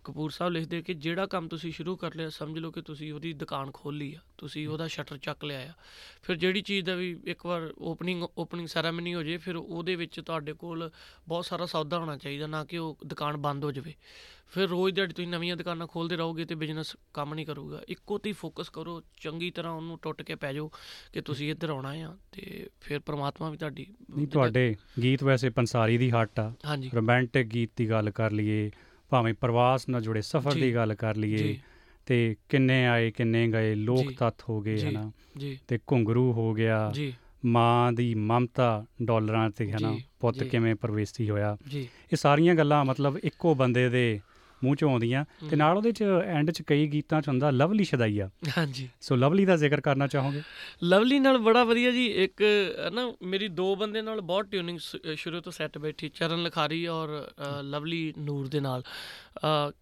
ਕਪੂਰ 0.04 0.32
ਸਾਹਿਬ 0.32 0.54
ਲਿਖਦੇ 0.54 0.82
ਕਿ 0.82 0.94
ਜਿਹੜਾ 0.94 1.26
ਕੰਮ 1.26 1.48
ਤੁਸੀਂ 1.48 1.72
ਸ਼ੁਰੂ 1.72 1.96
ਕਰ 1.96 2.16
ਲਿਆ 2.16 2.30
ਸਮਝ 2.30 2.60
ਲਓ 2.60 2.72
ਕਿ 2.72 2.82
ਤੁਸੀਂ 2.82 3.14
ਉਹਦੀ 3.14 3.34
ਦੁਕਾਨ 3.34 3.72
ਖੋਲ 3.74 3.98
ਲਈ 3.98 4.16
ਆ 4.16 4.20
ਤੁਸੀਂ 4.38 4.68
ਉਹਦਾ 4.68 4.88
ਸ਼ਟਰ 4.88 5.18
ਚੱਕ 5.18 5.46
ਲਿਆ 5.46 5.60
ਆ। 5.60 5.74
ਫਿਰ 6.24 6.36
ਜਿਹੜੀ 6.36 6.62
ਚੀਜ਼ 6.62 6.86
ਦਾ 6.86 6.96
ਵੀ 6.96 7.20
ਇੱਕ 7.24 7.46
ਵਾਰ 7.46 7.74
ਓਪਨਿੰਗ 7.78 8.24
ਓਪਨਿੰਗ 8.38 8.68
ਸੈਰਾਮਨੀ 8.68 9.14
ਹੋ 9.16 9.24
ਜੇ 9.24 9.38
ਫਿਰ 9.38 9.56
ਉਹਦੇ 9.56 9.96
ਵਿੱਚ 9.96 10.20
ਤੁਹਾਡੇ 10.20 10.54
ਕੋਲ 10.54 10.92
ਬਹੁਤ 11.28 11.46
ਸਾਰਾ 11.46 11.66
ਸੌਦਾ 11.66 12.00
ਹੋਣਾ 12.00 12.18
ਚਾਹੀਦਾ 12.18 12.48
ਨਾ 12.48 12.66
ਕਿ 12.66 12.78
ਉਹ 12.78 12.98
ਦੁਕਾਨ 13.06 13.38
ਬੰਦ 13.38 13.64
ਹੋ 13.64 13.72
ਜਾਵੇ। 13.72 13.94
ਫਿਰ 14.52 14.68
ਰੋਜ਼ 14.68 14.96
ਦਿਹਾੜੀ 14.96 15.14
ਤੁਸੀਂ 15.14 15.28
ਨਵੀਆਂ 15.28 15.56
ਦੁਕਾਨਾਂ 15.58 15.88
ਖੋਲਦੇ 15.88 16.16
ਰਹੋਗੇ 16.16 16.46
ਤੇ 16.46 16.56
ਬਿਜ਼ਨਸ 16.56 16.96
ਕੰਮ 17.14 17.34
ਨਹੀਂ 17.34 17.46
ਕਰੂਗਾ। 17.46 17.82
ਇੱਕੋ 17.90 18.18
ਤੇ 18.18 18.32
ਫੋਕਸ 18.32 18.70
ਕਰੋ 18.70 19.02
ਚੰਗੀ 19.22 19.52
ਤਰ੍ਹਾਂ 19.52 19.74
ਉਹਨੂੰ 19.74 20.00
ਟੁੱਟ 20.02 20.22
ਕੇ 20.22 20.36
ਪੈ 20.36 20.54
ਜਾਓ 20.54 20.72
ਕਿ 21.14 21.22
ਤੁਸੀਂ 21.22 21.52
ਇੱਧਰ 21.52 21.70
ਆਉਣਾ 21.70 21.90
ਆ 21.90 22.16
ਤੇ 22.32 22.70
ਫਿਰ 22.82 23.00
ਪ੍ਰਮਾਤਮਾ 23.00 23.50
ਵੀ 23.50 23.58
ਤੁਹਾਡੀ 23.58 23.88
ਨਹੀਂ 24.18 24.28
ਤੁਹਾਡੇ 24.28 24.76
ਗੀਤ 25.04 25.24
ਵੈਸੇ 25.24 25.50
ਪੰਸਾਰੀ 25.50 25.98
ਦੀ 25.98 26.12
ਹੱਟ 26.12 26.40
ਆ। 26.40 26.54
ਰੋਮਾਂਟਿਕ 26.96 27.48
ਗੀਤ 27.48 27.70
ਦੀ 27.76 27.90
ਗੱਲ 27.90 28.10
ਕਰ 28.10 28.32
ਲਈਏ 28.32 28.72
ਭਾਵੇਂ 29.10 29.34
ਪ੍ਰਵਾਸ 29.34 29.90
ਨਾਲ 29.90 30.02
ਜੁੜੇ 30.02 30.22
ਸਫ਼ਰ 30.22 30.54
ਦੀ 30.54 30.76
ਗੱਲ 30.76 30.96
ਕਰ 30.96 31.16
ਲਈਏ 31.16 31.60
ਤੇ 32.06 32.36
ਕਿੰਨੇ 32.50 32.86
ਆਏ 32.88 33.12
ਕਿੰਨੇ 33.12 33.48
ਗਏ 33.48 33.76
ਲੋਕ 33.76 34.12
ਤੱਤ 34.12 34.36
ਹੋ 34.50 34.62
ਗਏ 34.62 34.90
ਹਨਾ? 34.90 35.12
ਤੇ 35.68 35.80
ਘੁੰਗਰੂ 35.92 36.34
ਹੋ 36.34 36.54
ਗਿਆ 36.54 36.92
ਜੀ। 36.94 37.14
ਮਾਂ 37.46 37.92
ਦੀ 37.92 38.16
ਮਮਤਾ 38.16 38.86
ਡਾਲਰਾਂ 39.04 39.50
ਤੇ 39.50 39.72
ਹਨਾ? 39.72 39.98
ਪੁੱਤ। 40.20 40.44
ਕਿਵੇਂ 40.44 40.76
ਪਰਵੇਸੀ 40.76 41.30
ਹੋਇਆ? 41.30 41.58
ਇਹ 41.74 42.16
ਸਾਰੀਆਂ 42.16 42.56
ਗੱਲਾਂ 42.56 42.86
ਮਤਲਬ 42.86 43.18
ਇੱਕੋ 43.18 43.56
ਬੰਦੇ 43.56 43.90
ਦੇ 43.90 44.20
ਮੂੰਹ 44.64 44.76
ਚੋਂ 44.76 44.92
ਆਉਂਦੀਆਂ। 44.92 45.26
ਤੇ 45.50 45.56
ਨਾਲ 45.56 45.78
ਉਹਦੇ 45.78 45.92
ਚ 45.92 46.04
ਐਂਡ 46.26 46.52
ਚ 46.52 46.62
ਕਈ 46.62 46.88
ਗੀਤਾਂ 46.88 47.22
ਚ 47.22 47.28
ਹੁੰਦਾ 47.28 47.50
ਲਵਲੀ 47.52 47.84
ਸ਼ਦਾਈਆ 47.84 48.30
ਹਾਂਜੀ। 48.58 48.90
ਸੋ 49.02 49.16
ਲਵਲੀ 49.16 49.46
ਦਾ 49.46 49.56
ਜ਼ਿਕਰ 49.56 49.82
ਕਰਨਾ 49.82 50.08
ਚਾਹੋਗੇ? 50.08 50.42
ਲਵਲੀ 50.84 51.20
ਨਾਲ 51.20 51.38
ਬੜਾ 51.38 51.64
ਵਧੀਆ 51.64 51.92
ਜੀ 51.92 52.06
ਇੱਕ 52.24 52.44
ਨਾ 52.94 53.12
ਮੇਰੀ 53.24 53.48
ਦੋ 53.48 53.76
ਬੰਦੇ 53.76 54.02
ਨਾਲ 54.02 54.22
ਬਹੁਤ 54.22 54.46
ਟਿਊਨਿੰਗ 54.46 54.80
ਸ਼ੁਰੂ 55.16 55.42
ਤੋਂ 55.42 55.52
ਸੈੱਟ 55.52 55.78
ਬੈਠੀ 55.78 56.10
ਚਰਨ 56.10 56.44
ਲਖਾਰੀ 56.44 56.88
ਔਰ 56.88 57.32
ਲਵਲੀ 57.62 58.14
ਨੂਰ 58.18 58.48
ਦੇ 58.48 58.60
ਨਾਲ। 58.60 58.84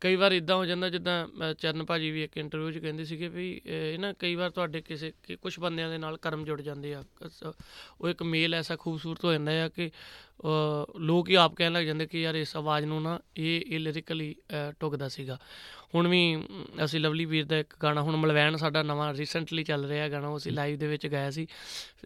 ਕਈ 0.01 0.15
ਵਾਰ 0.15 0.31
ਇਦਾਂ 0.31 0.55
ਹੋ 0.55 0.65
ਜਾਂਦਾ 0.65 0.89
ਜਿੱਦਾਂ 0.89 1.27
ਅ, 1.27 1.53
ਚਰਨ 1.53 1.85
ਭਾਜੀ 1.85 2.11
ਵੀ 2.11 2.23
ਇੱਕ 2.23 2.37
ਇੰਟਰਵਿਊ 2.37 2.71
'ਚ 2.71 2.77
ਕਹਿੰਦੇ 2.77 3.05
ਸੀਗੇ 3.05 3.27
ਵੀ 3.27 3.61
ਇਹ 3.65 3.99
ਨਾ 3.99 4.13
ਕਈ 4.13 4.35
ਵਾਰ 4.35 4.49
ਤੁਹਾਡੇ 4.49 4.81
ਕਿਸੇ 4.81 5.13
ਕੁਝ 5.41 5.59
ਬੰਦਿਆਂ 5.59 5.89
ਦੇ 5.89 5.97
ਨਾਲ 5.97 6.17
ਕਰਮ 6.17 6.45
ਜੁੜ 6.45 6.61
ਜਾਂਦੇ 6.61 6.93
ਆ। 6.93 7.03
ਅਸ- 7.25 7.53
ਉਹ 8.01 8.09
ਇੱਕ 8.09 8.23
ਮੇਲ 8.23 8.53
ਐਸਾ 8.53 8.75
ਖੂਬਸੂਰਤ 8.75 9.25
ਹੋ 9.25 9.31
ਜਾਂਦਾ 9.31 9.65
ਆ 9.65 9.69
ਕਿ 9.69 9.87
ਅ, 9.87 10.99
ਲੋਕ 10.99 11.29
ਹੀ 11.29 11.35
ਆਪ 11.35 11.53
ਕਹਿਣ 11.53 11.71
ਲੱਗ 11.73 11.83
ਜਾਂਦੇ 11.85 12.05
ਕਿ 12.05 12.21
ਯਾਰ 12.21 12.35
ਇਸ 12.35 12.55
ਆਵਾਜ਼ 12.55 12.85
ਨੂੰ 12.85 13.01
ਨਾ 13.01 13.19
ਇਹ 13.37 13.61
ਇਹ 13.67 13.79
ਲਿਰਿਕਲੀ 13.79 14.35
ਟੁਕਦਾ 14.79 15.09
ਸੀਗਾ। 15.09 15.39
ਹੁਣ 15.95 16.07
ਵੀ 16.07 16.35
ਅਮ, 16.35 16.65
ਅਸੀਂ 16.85 16.99
ਲਵਲੀ 16.99 17.25
ਵੀਰ 17.25 17.45
ਦਾ 17.45 17.57
ਇੱਕ 17.57 17.73
ਗਾਣਾ 17.83 18.01
ਹੁਣ 18.01 18.15
ਮਲਵੈਣ 18.15 18.55
ਸਾਡਾ 18.55 18.83
ਨਵਾਂ 18.83 19.13
ਰੀਸੈਂਟਲੀ 19.13 19.63
ਚੱਲ 19.63 19.85
ਰਿਹਾ 19.85 20.09
ਗਾਣਾ 20.09 20.27
ਉਹ 20.27 20.37
ਅਸੀਂ 20.37 20.51
ਲਾਈਵ 20.51 20.77
ਦੇ 20.77 20.87
ਵਿੱਚ 20.87 21.07
ਗਾਇਆ 21.07 21.31
ਸੀ। 21.31 21.47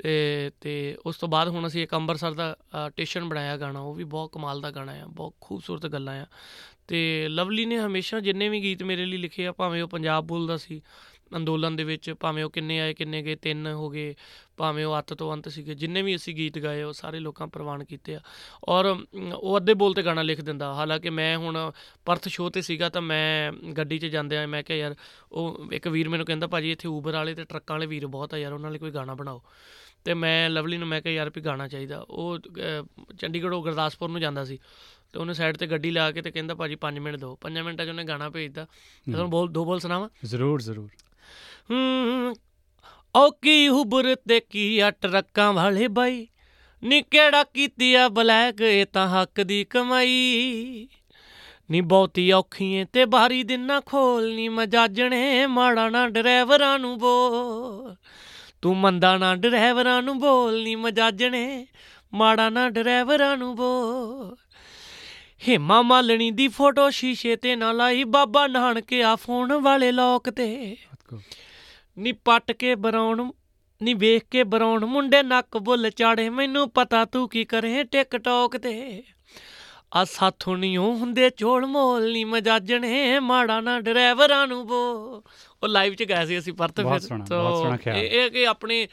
ਤੇ 0.04 0.52
ਤੇ 0.62 0.98
ਉਸ 1.06 1.18
ਤੋਂ 1.18 1.30
ਬਾਅਦ 1.30 1.48
ਹੁਣ 1.48 1.68
ਅਸੀਂ 1.68 1.84
ਇੱਕ 1.84 1.94
ਅੰਮ੍ਰਿਤਸਰ 1.96 2.34
ਦਾ 2.34 2.58
ਟੇਸ਼ਨ 2.96 3.24
ਬਣਾਇਆ 3.24 3.58
ਗਾਣਾ 3.58 3.80
ਉਹ 3.80 3.94
ਵੀ 3.94 4.04
ਬਹੁਤ 4.04 4.32
ਕਮਾਲ 4.32 4.62
ਦਾ 4.62 4.72
ਗਾਣਾ 4.72 4.92
ਆ 4.92 5.06
ਬਹੁਤ 5.06 5.34
ਖੂਬਸੂਰਤ 5.42 5.88
ਗੱਲਾਂ 5.88 6.22
ਆ। 6.22 6.26
ਤੇ 6.88 7.28
ਲਵਲੀ 7.30 7.66
ਨੇ 7.66 7.80
ਹਮੇਸ਼ਾ 7.80 8.20
ਜਿੰਨੇ 8.20 8.50
ਵੀ 8.50 8.62
ਗੀਤ 8.62 8.84
ਮੇਰੇ 8.84 9.06
ਲਈ 9.06 9.18
ਲਿਖੇ 9.18 9.48
ਆ 9.48 9.52
ਭਾਵੇਂ 9.52 9.84
ਉਹ 9.84 9.88
ਪੰਜਾਬ 9.88 10.28
ਬੋਲਦਾ 10.28 10.58
ਸੀ 10.58 10.82
ਅੰਦੋਲਨ 11.36 11.76
ਦੇ 11.76 11.84
ਵਿੱਚ 11.84 12.16
ਭਾਵੇਂ 12.20 12.44
ਉਹ 12.44 12.50
ਕਿੰਨੇ 12.50 12.80
ਆਏ 12.80 12.94
ਕਿੰਨੇ 12.94 13.22
ਗਏ 13.22 13.36
ਤਿੰਨ 13.36 13.68
ਹੋ 13.68 13.90
ਗਏ 13.90 14.16
ਭਾਵੇਂ 14.58 14.86
ਉਹ 14.86 15.00
ਅੱਤ 15.00 15.14
ਤੋਂ 15.14 15.34
ਅੰਤ 15.34 15.50
ਸੀਗੇ 15.50 15.76
ਜਿੰਨੇ 15.76 16.02
ਵੀ 16.02 16.16
ਅਸੀਂ 16.16 16.36
ਗੀਤ 16.36 16.60
ਗਾਏ 16.60 16.84
ਉਹ 16.84 16.94
ਸਾਰੇ 16.94 17.20
ਲੋਕਾਂ 17.20 17.48
ਪ੍ਰਵਾਨ 17.48 17.84
ਕੀਤੇ 17.84 18.16
ਆ। 18.16 18.20
ਔਰ 18.70 18.92
ਅਮ, 18.92 19.06
ਉਹ 19.36 19.58
ਅੱਧੇ 19.58 19.74
ਬੋਲ 19.74 19.94
ਤੇ 19.94 20.04
ਗਾਣਾ 20.04 20.22
ਲਿਖ 20.22 20.42
ਦਿੰਦਾ 20.42 20.74
ਹਾਲਾਂਕਿ 20.74 21.10
ਮੈਂ 21.10 21.38
ਹੁਣ 21.38 21.72
ਪਰਥ 22.06 22.28
ਸ਼ੋਅ 22.28 22.50
ਤੇ 22.52 22.62
ਸੀਗਾ 22.62 22.90
ਤਾਂ 22.90 23.02
ਮੈਂ 23.02 23.52
ਗੱਡੀ 23.52 24.00
'ਚ 24.00 24.06
ਜਾਂਦੇ 24.06 24.38
ਆ 24.38 24.46
ਮੈਂ 24.48 24.64
ਕਿਹਾ 24.64 24.78
ਯਾਰ 24.78 24.96
ਉਹ 25.32 25.68
ਇੱਕ 25.72 25.88
ਵੀਰ 25.88 26.10
ਮੈਨੂੰ 26.10 26.26
ਕਹਿੰਦਾ 26.26 26.48
ਭਾਜੀ 26.48 26.72
ਇੱਥੇ 26.72 26.88
ਊਬਰ 26.88 27.14
ਵਾਲੇ 27.14 27.36
ਤੇ 27.36 27.44
ਟਰੱਕਾਂ 27.44 27.76
ਵਾਲੇ 27.76 27.86
ਵੀਰ 27.86 28.08
ਬਹੁਤ 28.08 28.34
ਆ 28.34 28.38
ਯਾਰ 28.38 28.54
ਉਹਨਾਂ 28.54 28.72
ਲਈ 28.72 28.80
ਕੋਈ 28.80 28.92
ਗਾਣਾ 28.92 29.16
ਬਣਾਓ। 29.16 29.42
ਤੇ 30.06 30.14
ਮੈਂ 30.14 30.50
ਲਵਲੀ 30.50 30.78
ਨੂੰ 30.78 30.88
ਮੈਂ 30.88 31.02
ਕਿਹਾ 31.02 31.14
ਯਾਰ 31.14 31.30
ਵੀ 31.30 31.42
ਗਾਣਾ 31.42 31.68
ਚਾਹੀਦਾ। 31.68 32.06
ਉਹ 32.10 32.38
ਅਹ, 32.38 33.04
ਚੰਡੀਗੜ੍ਹੋਂ 33.18 33.62
ਗੁਰਦਾਸਪੁਰ 33.62 34.10
ਨੂੰ 34.10 34.22
ਜਾਂਦਾ 34.22 34.46
ਸੀ। 34.46 34.60
ਤੇ 35.18 35.22
ਉਹਨੇ 35.22 35.34
ਸਾਈਡ 35.34 35.58
ਤੇ 35.58 35.68
ਗੱਡੀ 35.68 35.92
ਲਾ 35.92 36.12
ਕੇ 36.12 36.22
ਤੇ 36.22 36.32
ਕਹਿੰਦਾ 36.32 36.56
ਭਾਜੀ 36.56 36.76
5 36.76 37.00
ਮਿੰਟ 37.00 37.18
ਦਿਓ 37.18 37.38
5 37.42 37.64
ਮਿੰਟਾਂ 37.64 37.86
'ਚ 37.86 37.90
ਉਹਨੇ 37.90 38.04
ਗਾਣਾ 38.04 38.30
ਭੇਜਤਾ। 38.30 38.64
ਤੇ 38.64 39.12
ਤੁਹਾਨੂੰ 39.12 39.30
ਬੋਲ 39.30 39.48
ਦੋ 39.48 39.66
ਬੋਲ 39.66 39.80
ਸੁਣਾਵਾਂ? 39.80 40.10
ਜ਼ਰੂਰ 40.26 40.62
ਜ਼ਰੂਰ। 40.62 40.90
ਹੂੰ 41.72 42.36
ਔਕੀ 43.16 43.68
ਹੁਬਰ 43.68 44.16
ਤੇ 44.16 44.40
ਕੀ 44.40 44.80
ਆ 44.80 44.92
ਟਰੱਕਾਂ 44.92 45.54
ਵਾਲੇ 45.54 45.88
ਬਾਈ? 45.88 46.28
ਨੀ 46.84 47.02
ਕਿਹੜਾ 47.02 47.44
ਕੀਤੀ 47.44 47.94
ਆ 47.94 48.10
ਬਲੈਕ 48.10 48.62
ਇਹ 48.62 48.86
ਤਾਂ 48.86 49.08
ਹੱਕ 49.08 49.42
ਦੀ 49.42 49.64
ਕਮਾਈ। 49.64 50.88
ਨੀ 51.72 51.82
ਬਹੁਤੀ 51.82 52.32
ਔਖੀ 52.32 52.74
ਏ 52.74 52.86
ਤੇ 52.86 53.06
ਬਾਰੀ 53.06 53.44
ਦਿਨਾਂ 53.44 53.82
ਖੋਲਨੀ 53.82 54.50
ਮਜਾਜਣੇ 54.50 55.46
ਮਾੜਾ 55.46 55.90
ਨਾ 55.90 56.10
ਡਰਾਈਵਰਾਂ 56.10 56.80
ਨੂੰ 56.80 56.98
ਬੋਲ। 56.98 57.96
ਤੂੰ 58.62 58.78
ਮੰਦਾ 58.78 59.18
ਨਾ 59.18 59.36
ਡਰਾਈਵਰਾਂ 59.36 60.02
ਨੂੰ 60.02 60.20
ਬੋਲਨੀ 60.20 60.76
ਮਜਾਜਣੇ 60.76 61.68
ਮਾੜਾ 62.14 62.50
ਨਾ 62.50 62.70
ਡਰਾਈਵਰਾਂ 62.70 63.38
ਨੂੰ 63.38 63.56
ਬੋਲ। 63.56 64.36
ਹੇਮਾ 65.48 65.82
ਮਾਲਣੀ 65.82 66.32
ਦੀ 66.32 66.48
ਫੋਟੋ 66.48 66.90
ਸ਼ੀਸ਼ੇ 66.90 67.36
ਤੇ 67.36 67.56
ਨਾ 67.56 67.72
ਲਾਈ, 67.72 68.04
ਬਾਬਾ 68.04 68.48
ਨਾਨਕੇ 68.48 69.04
ਆ 69.04 69.16
ਫੋਨ 69.16 69.54
ਵਾਲੇ 69.54 69.92
ਲੋਕ 69.92 70.30
ਤੇ। 70.30 70.78
ਨੀ 71.98 72.12
ਪੱਟ 72.12 72.52
ਕੇ 72.52 72.76
ਬਰਾਉਣ, 72.76 73.32
ਨੀ 73.84 73.94
ਵੇਖ 73.94 74.24
ਕੇ 74.32 74.44
ਬਰਾਉਣ, 74.44 74.86
ਮੁੰਡੇ 74.86 75.24
ਨੱਕ 75.24 75.58
ਬੁੱਲ 75.58 75.90
ਚਾੜੇ, 75.90 76.30
ਮੈਨੂੰ 76.30 76.70
ਪਤਾ 76.70 77.06
ਤੂੰ 77.06 77.30
ਕੀ 77.30 77.46
ਕਰੇ 77.46 77.84
ਟਿਕਟੌਕ 77.84 78.58
ਤੇ। 78.58 79.04
ਆ 79.96 80.04
ਸਾਥੋਂ 80.04 80.58
ਨਹੀਂ 80.58 80.78
ਉਹ 80.78 80.96
ਹੁੰਦੇ 80.96 81.30
ਚੋਲ 81.30 81.66
ਮੋਲ, 81.66 82.14
ਨੀ 82.14 82.24
ਮਜਾਜਣੇ, 82.24 83.20
ਮਾੜਾ 83.20 83.62
ਨਾ 83.62 83.80
ਡਰਾਈਵਰਾਂ 83.80 84.48
ਨੂੰ 84.48 84.68
ਬੋ। 84.68 85.24
ਉਹ 85.64 85.68
ਲਾਈਵ 85.68 85.94
ਚ 85.94 86.04
ਗਏ 86.04 86.26
ਸੀ 86.26 86.40
ਅਸੀਂ 86.40 86.54
ਪਰਤ 86.54 86.82
ਫਿਰ 86.82 87.24
ਤੋ। 87.24 87.76
ਇਹ 87.96 88.32
ਕਿ 88.32 88.48
ਆਪਣੇ 88.48 88.88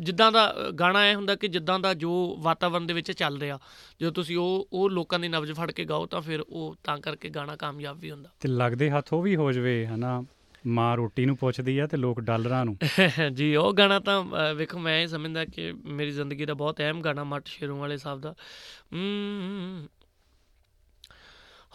ਜਿੱਦਾਂ 0.00 0.32
ਦਾ 0.32 0.54
ਗਾਣਾ 0.80 1.10
ਇਹ 1.10 1.14
ਹੁੰਦਾ 1.14 1.34
ਕਿ 1.34 1.48
ਜਿੱਦਾਂ 1.48 1.78
ਦਾ 1.78 1.94
ਜੋ 1.94 2.36
ਵਾਤਾਵਰਣ 2.38 2.80
ਦੇ 2.80 2.94
ਵਿੱਚ 2.94 3.12
ਚੱਲ 3.12 3.38
ਰਿਹਾ 3.38 3.58
ਜਦੋਂ 4.00 4.12
ਤੁਸੀਂ 4.12 4.36
ਉਹ 4.36 4.68
ਉਹ 4.72 4.90
ਲੋਕਾਂ 4.90 5.18
ਦੀ 5.18 5.28
ਨਬਜ਼ 5.28 5.52
ਫੜ 5.52 5.72
ਕੇ 5.72 5.84
ਗਾਓ 5.84 6.06
ਤਾਂ 6.06 6.20
ਫਿਰ 6.20 6.40
ਉਹ 6.40 6.76
ਤਾਂ 6.84 6.98
ਕਰਕੇ 6.98 7.28
ਗਾਣਾ 7.28 7.56
ਕਾਮਯਾਬ 7.56 7.98
ਵੀ 7.98 8.10
ਹੁੰਦਾ। 8.10 8.30
ਤੇ 8.40 8.48
ਲੱਗਦੇ 8.48 8.90
ਹੱਥ 8.90 9.12
ਉਹ 9.12 9.22
ਵੀ 9.22 9.36
ਹੋ 9.36 9.52
ਜਵੇ 9.52 9.86
ਹਨਾ? 9.86 10.24
ਮਾਂ 10.66 10.96
ਰੋਟੀ 10.96 11.26
ਨੂੰ 11.26 11.36
ਪੁੱਛਦੀ 11.36 11.78
ਆ 11.78 11.86
ਤੇ 11.86 11.96
ਲੋਕ 11.96 12.20
ਡਾਲਰਾਂ 12.20 12.64
ਨੂੰ। 12.64 12.76
ਜੀ 13.32 13.56
ਉਹ 13.56 13.72
ਗਾਣਾ 13.72 13.98
ਤਾਂ 13.98 14.24
ਵੇਖੋ 14.54 14.78
ਮੈਂ 14.78 15.00
ਇਹ 15.00 15.06
ਸਮਝਦਾ 15.06 15.44
ਕਿ 15.44 15.72
ਮੇਰੀ 15.72 16.10
ਜ਼ਿੰਦਗੀ 16.10 16.44
ਦਾ 16.44 16.54
ਬਹੁਤ 16.54 16.78
ਅਹਿਮ 16.78 17.00
ਗਾਣਾ 17.00 17.24
ਮੱਟ 17.24 17.46
ਸ਼ੇਰੋਂ 17.46 17.78
ਵਾਲੇ 17.78 17.96
ਸਾਹਿਬ 17.96 18.20
ਦਾ। 18.20 18.34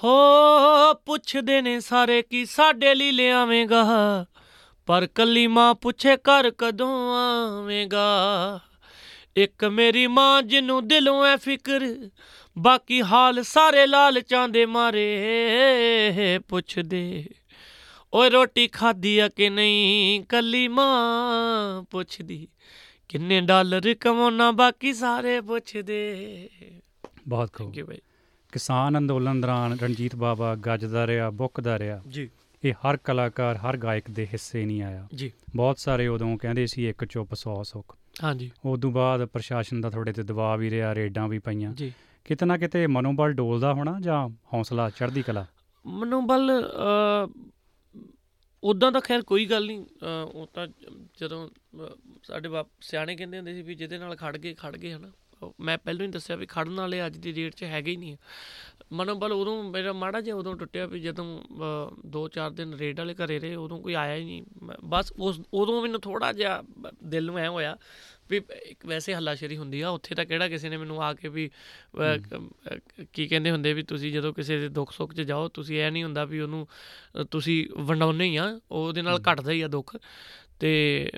ਹੋ 0.03 0.17
ਪੁੱਛਦੇ 0.93 1.61
ਨੇ 1.61 1.79
ਸਾਰੇ 1.79 2.21
ਕੀ 2.21 2.45
ਸਾਡੇ 2.45 2.95
ਲਈ 2.95 3.11
ਲਿਆਵੇਂਗਾ 3.11 3.85
ਪਰ 4.85 5.07
ਕੱਲੀ 5.15 5.47
ਮਾਂ 5.47 5.75
ਪੁੱਛੇ 5.75 6.15
ਘਰ 6.15 6.51
ਕਦੋਂ 6.57 7.15
ਆਵੇਂਗਾ। 7.15 8.07
ਇੱਕ 9.35 9.65
ਮੇਰੀ 9.65 10.07
ਮਾਂ 10.07 10.41
ਜਿਹਨੂੰ 10.41 10.87
ਦਿਲੋਂ 10.87 11.25
ਐ 11.25 11.37
ਫਿਕਰ 11.37 12.09
ਬਾਕੀ 12.57 13.01
ਹਾਲ 13.01 13.43
ਸਾਰੇ 13.43 13.87
ਲਾਲਚਾਂ 13.87 14.49
ਦੇ 14.49 14.65
ਮਾਰੇ 14.65 16.39
ਪੁੱਛਦੇ। 16.47 17.29
ਓਏ 18.13 18.29
ਰੋਟੀ 18.29 18.67
ਖਾਧੀ 18.67 19.19
ਆ 19.19 19.27
ਕਿ 19.27 19.49
ਨਹੀਂ? 19.49 20.23
ਕੱਲੀ 20.23 20.67
ਮਾਂ 20.67 21.83
ਪੁੱਛਦੀ। 21.83 22.47
ਕਿੰਨੇ 23.09 23.41
ਡਾਲਰ 23.41 23.93
ਕਮਾਉਣਾ 23.93 24.51
ਬਾਕੀ 24.51 24.93
ਸਾਰੇ 24.93 25.41
ਪੁੱਛਦੇ। 25.41 26.49
ਬਹੁਤ 27.27 27.53
ਖੂਬ। 27.53 27.67
ਥੈਂਕ 27.67 27.77
ਯੂ 27.77 27.85
ਬਾਈ। 27.85 27.97
ਕਿਸਾਨ 28.57 28.97
ਅੰਦੋਲਨ 28.97 29.41
ਦੌਰਾਨ 29.41 29.77
ਰਣਜੀਤ 29.79 30.15
ਬਾਬਾ 30.15 30.55
ਗੱਜਦਾ 30.55 31.05
ਰਿਹਾ 31.07 31.29
ਬੁੱਕਦਾ 31.29 31.77
ਰਿਹਾ। 31.79 32.01
ਜੀ। 32.07 32.29
ਇਹ 32.63 32.73
ਹਰ 32.73 32.97
ਕਲਾਕਾਰ 32.97 33.57
ਹਰ 33.57 33.77
ਗਾਇਕ 33.77 34.09
ਦੇ 34.11 34.25
ਹਿੱਸੇ 34.25 34.63
ਨਹੀਂ 34.65 34.81
ਆਇਆ। 34.83 35.07
ਜੀ। 35.15 35.31
ਬਹੁਤ 35.55 35.79
ਸਾਰੇ 35.79 36.07
ਉਦੋਂ 36.07 36.37
ਕਹਿੰਦੇ 36.37 36.65
ਸੀ 36.67 36.87
ਇੱਕ 36.89 37.05
ਚੁੱਪ 37.05 37.33
ਸੌ 37.33 37.63
ਸੁੱਖ। 37.63 37.95
ਹਾਂਜੀ। 38.23 38.49
ਉਦੋਂ 38.65 38.91
ਬਾਅਦ 38.91 39.25
ਪ੍ਰਸ਼ਾਸਨ 39.25 39.81
ਦਾ 39.81 39.89
ਥੋੜੇ 39.89 40.13
ਤੇ 40.13 40.23
ਦਬਾਅ 40.23 40.57
ਵੀ 40.57 40.69
ਰਿਹਾ 40.69 40.95
ਰੇਡਾਂ 40.95 41.27
ਵੀ 41.27 41.39
ਪਈਆਂ। 41.39 41.73
ਜੀ। 41.73 41.91
ਕਿਤੇ 42.25 42.45
ਨਾ 42.45 42.57
ਕਿਤੇ 42.57 42.87
ਮਨੋਬਲ 42.87 43.33
ਡੋਲਦਾ 43.33 43.73
ਹੋਣਾ 43.73 43.95
ਜਾਂ 44.01 44.27
ਹੌਸਲਾ 44.53 44.89
ਚੜ੍ਹਦੀ 44.89 45.21
ਕਲਾ? 45.21 45.45
ਮਨੋਬਲ 45.85 46.51
ਉਦਾਂ 48.63 48.91
ਤਾਂ 48.91 49.01
ਖੈਰ 49.01 49.21
ਕੋਈ 49.21 49.45
ਗੱਲ 49.45 49.65
ਨਹੀਂ। 49.67 49.85
ਉਹ 50.33 50.47
ਤਾਂ 50.53 50.67
ਜਦੋਂ 51.19 51.49
ਸਾਡੇ 52.23 52.49
ਬਾਪ 52.49 52.67
ਸਿਆਣੇ 52.81 53.15
ਕਹਿੰਦੇ 53.15 53.37
ਹੁੰਦੇ 53.37 53.53
ਸੀ 53.53 53.61
ਵੀ 53.61 53.75
ਜਿਹਦੇ 53.75 53.97
ਨਾਲ 53.97 54.15
ਖੜ 54.15 54.37
ਗਏ 54.37 54.53
ਖੜ 54.53 54.75
ਗਏ 54.77 54.93
ਹਨਾ। 54.93 55.11
ਮੈਂ 55.59 55.77
ਪਹਿਲਾਂ 55.77 56.05
ਹੀ 56.05 56.11
ਦੱਸਿਆ 56.11 56.35
ਵੀ 56.35 56.45
ਖੜਨ 56.45 56.75
ਵਾਲੇ 56.75 57.05
ਅੱਜ 57.05 57.17
ਦੀ 57.17 57.31
ਡੇਟ 57.31 57.55
'ਚ 57.55 57.63
ਹੈਗੇ 57.65 57.91
ਹੀ 57.91 57.97
ਨਹੀਂ। 57.97 58.15
ਮਨੋਬਲ 58.93 59.33
ਉਦੋਂ 59.33 59.63
ਮੇਰਾ 59.63 59.93
ਮਾੜਾ 59.93 60.21
ਜਿਹਾ 60.21 60.35
ਉਦੋਂ 60.35 60.55
ਟੁੱਟਿਆ 60.55 60.85
ਵੀ 60.85 60.99
ਜਦੋਂ 60.99 61.25
2-4 62.09 62.51
ਦਿਨ 62.55 62.73
ਰੇਡ 62.73 62.99
ਵਾਲੇ 62.99 63.13
ਘਰੇ 63.15 63.39
ਰਹੇ 63.39 63.55
ਉਦੋਂ 63.55 63.79
ਕੋਈ 63.81 63.93
ਆਇਆ 63.93 64.15
ਹੀ 64.15 64.25
ਨਹੀਂ। 64.25 64.75
ਬਸ 64.85 65.11
ਉਸ 65.19 65.39
ਉਦੋਂ 65.53 65.81
ਮੈਨੂੰ 65.81 66.01
ਥੋੜਾ 66.01 66.31
ਜਿਹਾ 66.33 66.61
ਦਿਲ 67.05 67.25
ਨੂੰ 67.25 67.37
ਐ 67.39 67.47
ਹੋਇਆ 67.47 67.77
ਵੀ 68.29 68.41
ਇੱਕ 68.61 68.85
ਵੈਸੇ 68.85 69.13
ਹੱਲਾਸ਼ੇਰੀ 69.15 69.57
ਹੁੰਦੀ 69.57 69.81
ਆ 69.81 69.89
ਉੱਥੇ 69.89 70.15
ਤਾਂ 70.15 70.25
ਕਿਹੜਾ 70.25 70.47
ਕਿਸੇ 70.49 70.69
ਨੇ 70.69 70.77
ਮੈਨੂੰ 70.77 71.01
ਆ 71.03 71.13
ਕੇ 71.13 71.29
ਵੀ 71.29 71.49
ਕੀ 73.13 73.27
ਕਹਿੰਦੇ 73.27 73.51
ਹੁੰਦੇ 73.51 73.73
ਵੀ 73.73 73.83
ਤੁਸੀਂ 73.83 74.11
ਜਦੋਂ 74.13 74.33
ਕਿਸੇ 74.33 74.57
ਦੇ 74.59 74.67
ਦੁੱਖ 74.69 74.91
ਸੁੱਖ 74.91 75.13
'ਚ 75.13 75.21
ਜਾਓ 75.21 75.47
ਤੁਸੀਂ 75.49 75.79
ਐ 75.81 75.89
ਨਹੀਂ 75.89 76.03
ਹੁੰਦਾ 76.03 76.25
ਵੀ 76.25 76.39
ਉਹਨੂੰ 76.39 76.67
ਤੁਸੀਂ 77.31 77.65
ਵੰਡਾਉਨੇ 77.79 78.25
ਹੀ 78.25 78.35
ਆ 78.35 78.59
ਉਹਦੇ 78.71 79.01
ਨਾਲ 79.01 79.19
ਘਟਦਾ 79.31 79.51
ਹੀ 79.51 79.61
ਆ 79.61 79.67
ਦੁੱਖ। 79.67 79.95
ਤੇ 80.59 81.11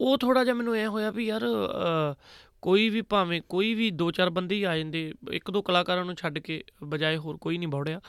ਉਹ 0.00 0.16
ਥੋੜਾ 0.18 0.44
ਜਿਹਾ 0.44 0.54
ਮੈਨੂੰ 0.54 0.74
ਐ 0.76 0.86
ਹੋਇਆ 0.86 1.10
ਵੀ 1.10 1.26
ਯਾਰ 1.26 1.42
ਕੋਈ 2.64 2.88
ਵੀ 2.88 3.00
ਭਾਵੇਂ 3.02 3.40
ਕੋਈ 3.48 3.74
ਵੀ 3.74 3.90
ਦੋ 3.92 4.10
ਚਾਰ 4.10 4.30
ਬੰਦੇ 4.30 4.56
ਹੀ 4.56 4.62
ਆ 4.62 4.76
ਜਾਂਦੇ 4.78 5.12
ਇੱਕ 5.32 5.50
ਦੋ 5.50 5.62
ਕਲਾਕਾਰਾਂ 5.62 6.04
ਨੂੰ 6.04 6.14
ਛੱਡ 6.14 6.38
ਕੇ 6.38 6.62
ਬਜਾਏ 6.84 7.16
ਹੋਰ 7.16 7.36
ਕੋਈ 7.36 7.58
ਨਹੀਂ 7.58 7.68
ਬੌੜਿਆ। 7.68 8.00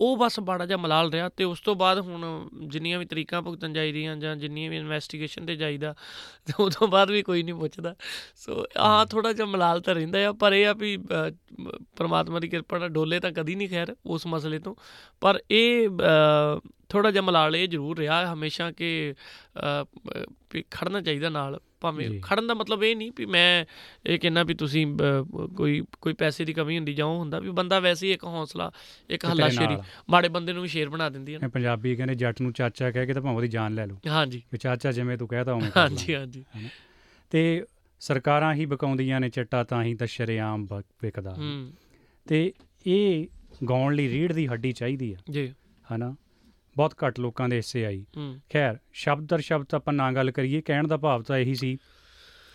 ਉਹ 0.00 0.16
ਬਸ 0.16 0.38
ਬਾੜਾ 0.40 0.66
ਜਿਹਾ 0.66 0.78
ਮਲਾਲ 0.78 1.10
ਰਿਹਾ 1.12 1.28
ਤੇ 1.28 1.44
ਉਸ 1.44 1.60
ਤੋਂ 1.60 1.74
ਬਾਅਦ 1.76 1.98
ਹੁਣ 2.00 2.48
ਜਿੰਨੀਆਂ 2.66 2.98
ਵੀ 2.98 3.04
ਤਰੀਕਾਂ 3.04 3.42
ਭੁਗਤਣ 3.42 3.72
ਚਾਹੀਦੀਆਂ 3.72 4.16
ਜਾਂ 4.16 4.34
ਜਿੰਨੀਆਂ 4.36 4.70
ਵੀ 4.70 4.76
ਇਨਵੈਸਟੀਗੇਸ਼ਨ 4.76 5.46
ਤੇ 5.46 5.56
ਜਾਈਦਾ 5.56 5.94
ਤੇ 6.46 6.52
ਉਹ 6.60 6.70
ਤੋਂ 6.70 6.88
ਬਾਅਦ 6.88 7.10
ਵੀ 7.10 7.22
ਕੋਈ 7.22 7.42
ਨਹੀਂ 7.42 7.54
ਪੁੱਛਦਾ। 7.54 7.94
ਸੋ 8.36 8.64
ਆਹ 8.78 9.04
ਥੋੜਾ 9.06 9.32
ਜਿਹਾ 9.32 9.46
ਮਲਾਲ 9.46 9.80
ਤਾਂ 9.80 9.94
ਰਹਿੰਦਾ 9.94 10.26
ਆ 10.28 10.32
ਪਰ 10.32 10.52
ਇਹ 10.52 10.66
ਆ 10.66 10.72
ਵੀ 10.72 10.96
ਪ੍ਰਮਾਤਮਾ 11.96 12.40
ਦੀ 12.40 12.48
ਕਿਰਪਾ 12.48 12.78
ਨਾਲ 12.78 12.88
ਡੋਲੇ 12.88 13.20
ਤਾਂ 13.20 13.32
ਕਦੀ 13.32 13.54
ਨਹੀਂ 13.54 13.68
ਖੈਰ 13.68 13.94
ਉਸ 14.06 14.26
ਮਸਲੇ 14.26 14.58
ਤੋਂ। 14.58 14.74
ਪਰ 15.20 15.40
ਇਹ 15.50 15.88
ਥੋੜਾ 16.88 17.10
ਜਿਹਾ 17.10 17.22
ਮਲਾਲ 17.22 17.56
ਇਹ 17.56 17.68
ਜ਼ਰੂਰ 17.68 17.98
ਰਿਹਾ 17.98 18.32
ਹਮੇਸ਼ਾ 18.34 18.70
ਕਿ 18.72 19.14
ਖੜਨਾ 20.70 21.00
ਚਾਹੀਦਾ 21.00 21.28
ਨਾਲ। 21.28 21.60
ਭਾਵੇਂ। 21.80 22.20
ਖੜਨ 22.20 22.46
ਦਾ 22.46 22.54
ਮਤਲਬ 22.54 22.84
ਇਹ 22.84 22.96
ਨਹੀਂ 22.96 23.12
ਵੀ 23.16 23.26
ਮੈਂ 23.26 23.64
ਇਹ 24.06 24.18
ਕਹਿੰਦਾ 24.18 24.42
ਵੀ 24.42 24.54
ਤੁਸੀਂ 24.54 24.98
ਕੋਈ 25.56 25.82
ਕੋਈ 26.00 26.12
ਪੈਸੇ 26.12 26.44
ਦੀ 26.44 26.52
ਕਮੀ 26.52 26.76
ਹੁੰਦੀ 26.76 26.94
ਜਾਂ 26.94 27.06
ਹੁੰਦਾ 27.06 27.38
ਵੀ 27.38 27.50
ਬੰਦਾ 27.50 27.80
ਵੈਸੇ 27.80 28.06
ਹੀ 28.06 28.12
ਇੱਕ 28.12 28.24
ਹੌਸਲਾ 28.24 28.70
ਇੱਕ 29.10 29.24
ਹੱਲਾਸ਼ੇਰੀ। 29.24 29.76
ਮਾੜੇ 30.10 30.28
ਬੰਦੇ 30.28 30.52
ਨੂੰ 30.52 30.62
ਵੀ 30.62 30.68
ਸ਼ੇਰ 30.68 30.88
ਬਣਾ 30.88 31.08
ਦਿੰਦੀ 31.08 31.34
ਹੈ 31.34 31.38
ਨਾ। 31.38 31.48
ਪੰਜਾਬੀ 31.48 31.96
ਕਹਿੰਦੇ 31.96 32.14
ਜੱਟ 32.14 32.40
ਨੂੰ 32.40 32.52
ਚਾਚਾ 32.52 32.90
ਕਹਿ 32.90 33.06
ਕੇ 33.06 33.14
ਤਾਂ 33.14 33.22
ਭਾਵੇਂ 33.22 33.36
ਉਹਦੀ 33.36 33.48
ਜਾਨ 33.48 33.74
ਲੈ 33.74 33.86
ਲਓ। 33.86 33.96
ਹਾਂਜੀ। 34.08 34.42
ਵੀ 34.52 34.58
ਚਾਚਾ 34.58 34.92
ਜਿਵੇਂ 34.92 35.18
ਤੂੰ 35.18 35.28
ਕਹਿਤਾ 35.28 35.52
ਉਵੇਂ 35.52 35.70
ਹਾਂਜੀ। 35.76 36.14
ਹਾਂਜੀ। 36.14 36.44
ਤੇ 37.30 37.64
ਸਰਕਾਰਾਂ 38.00 38.54
ਹੀ 38.54 38.66
ਬਕਾਉਂਦੀਆਂ 38.66 39.20
ਨੇ 39.20 39.28
ਚਿੱਟਾ 39.28 39.64
ਤਾਂ 39.64 39.84
ਹੀ 39.84 39.94
ਤਾਂ 39.94 40.06
ਸ਼ਰੇਆਮ 40.06 40.68
ਵਿਕਦਾ। 41.02 41.34
ਹੂੰ। 41.34 41.72
ਤੇ 42.28 42.52
ਇਹ 42.86 43.26
ਗਾਉਣ 43.68 43.94
ਲਈ 43.94 44.08
ਰੀੜ 44.08 44.32
ਦੀ 44.32 44.46
ਹੱਡੀ 44.46 44.72
ਚਾਹੀਦੀ 44.72 45.12
ਆ। 45.12 45.16
ਜੀ। 45.30 45.54
ਹਨਾ? 45.94 46.14
ਬਹੁਤ 46.76 46.94
ਘੱਟ 47.06 47.20
ਲੋਕਾਂ 47.20 47.48
ਦੇ 47.48 47.56
ਹਿੱਸੇ 47.56 47.86
ਆਈ। 47.86 48.04
ਖੈਰ 48.52 48.78
ਸ਼ਬਦ 48.92 49.26
ਦਰ 49.26 49.40
ਸ਼ਬਦ 49.40 49.74
ਆਪਾਂ 49.74 49.94
ਨਾ 49.94 50.12
ਗੱਲ 50.12 50.30
ਕਰੀਏ 50.30 50.60
ਕਹਿਣ 50.60 50.86
ਦਾ 50.86 50.96
ਭਾਵ 50.96 51.22
ਤਾਂ 51.22 51.38
ਇਹੀ 51.38 51.54
ਸੀ 51.54 51.78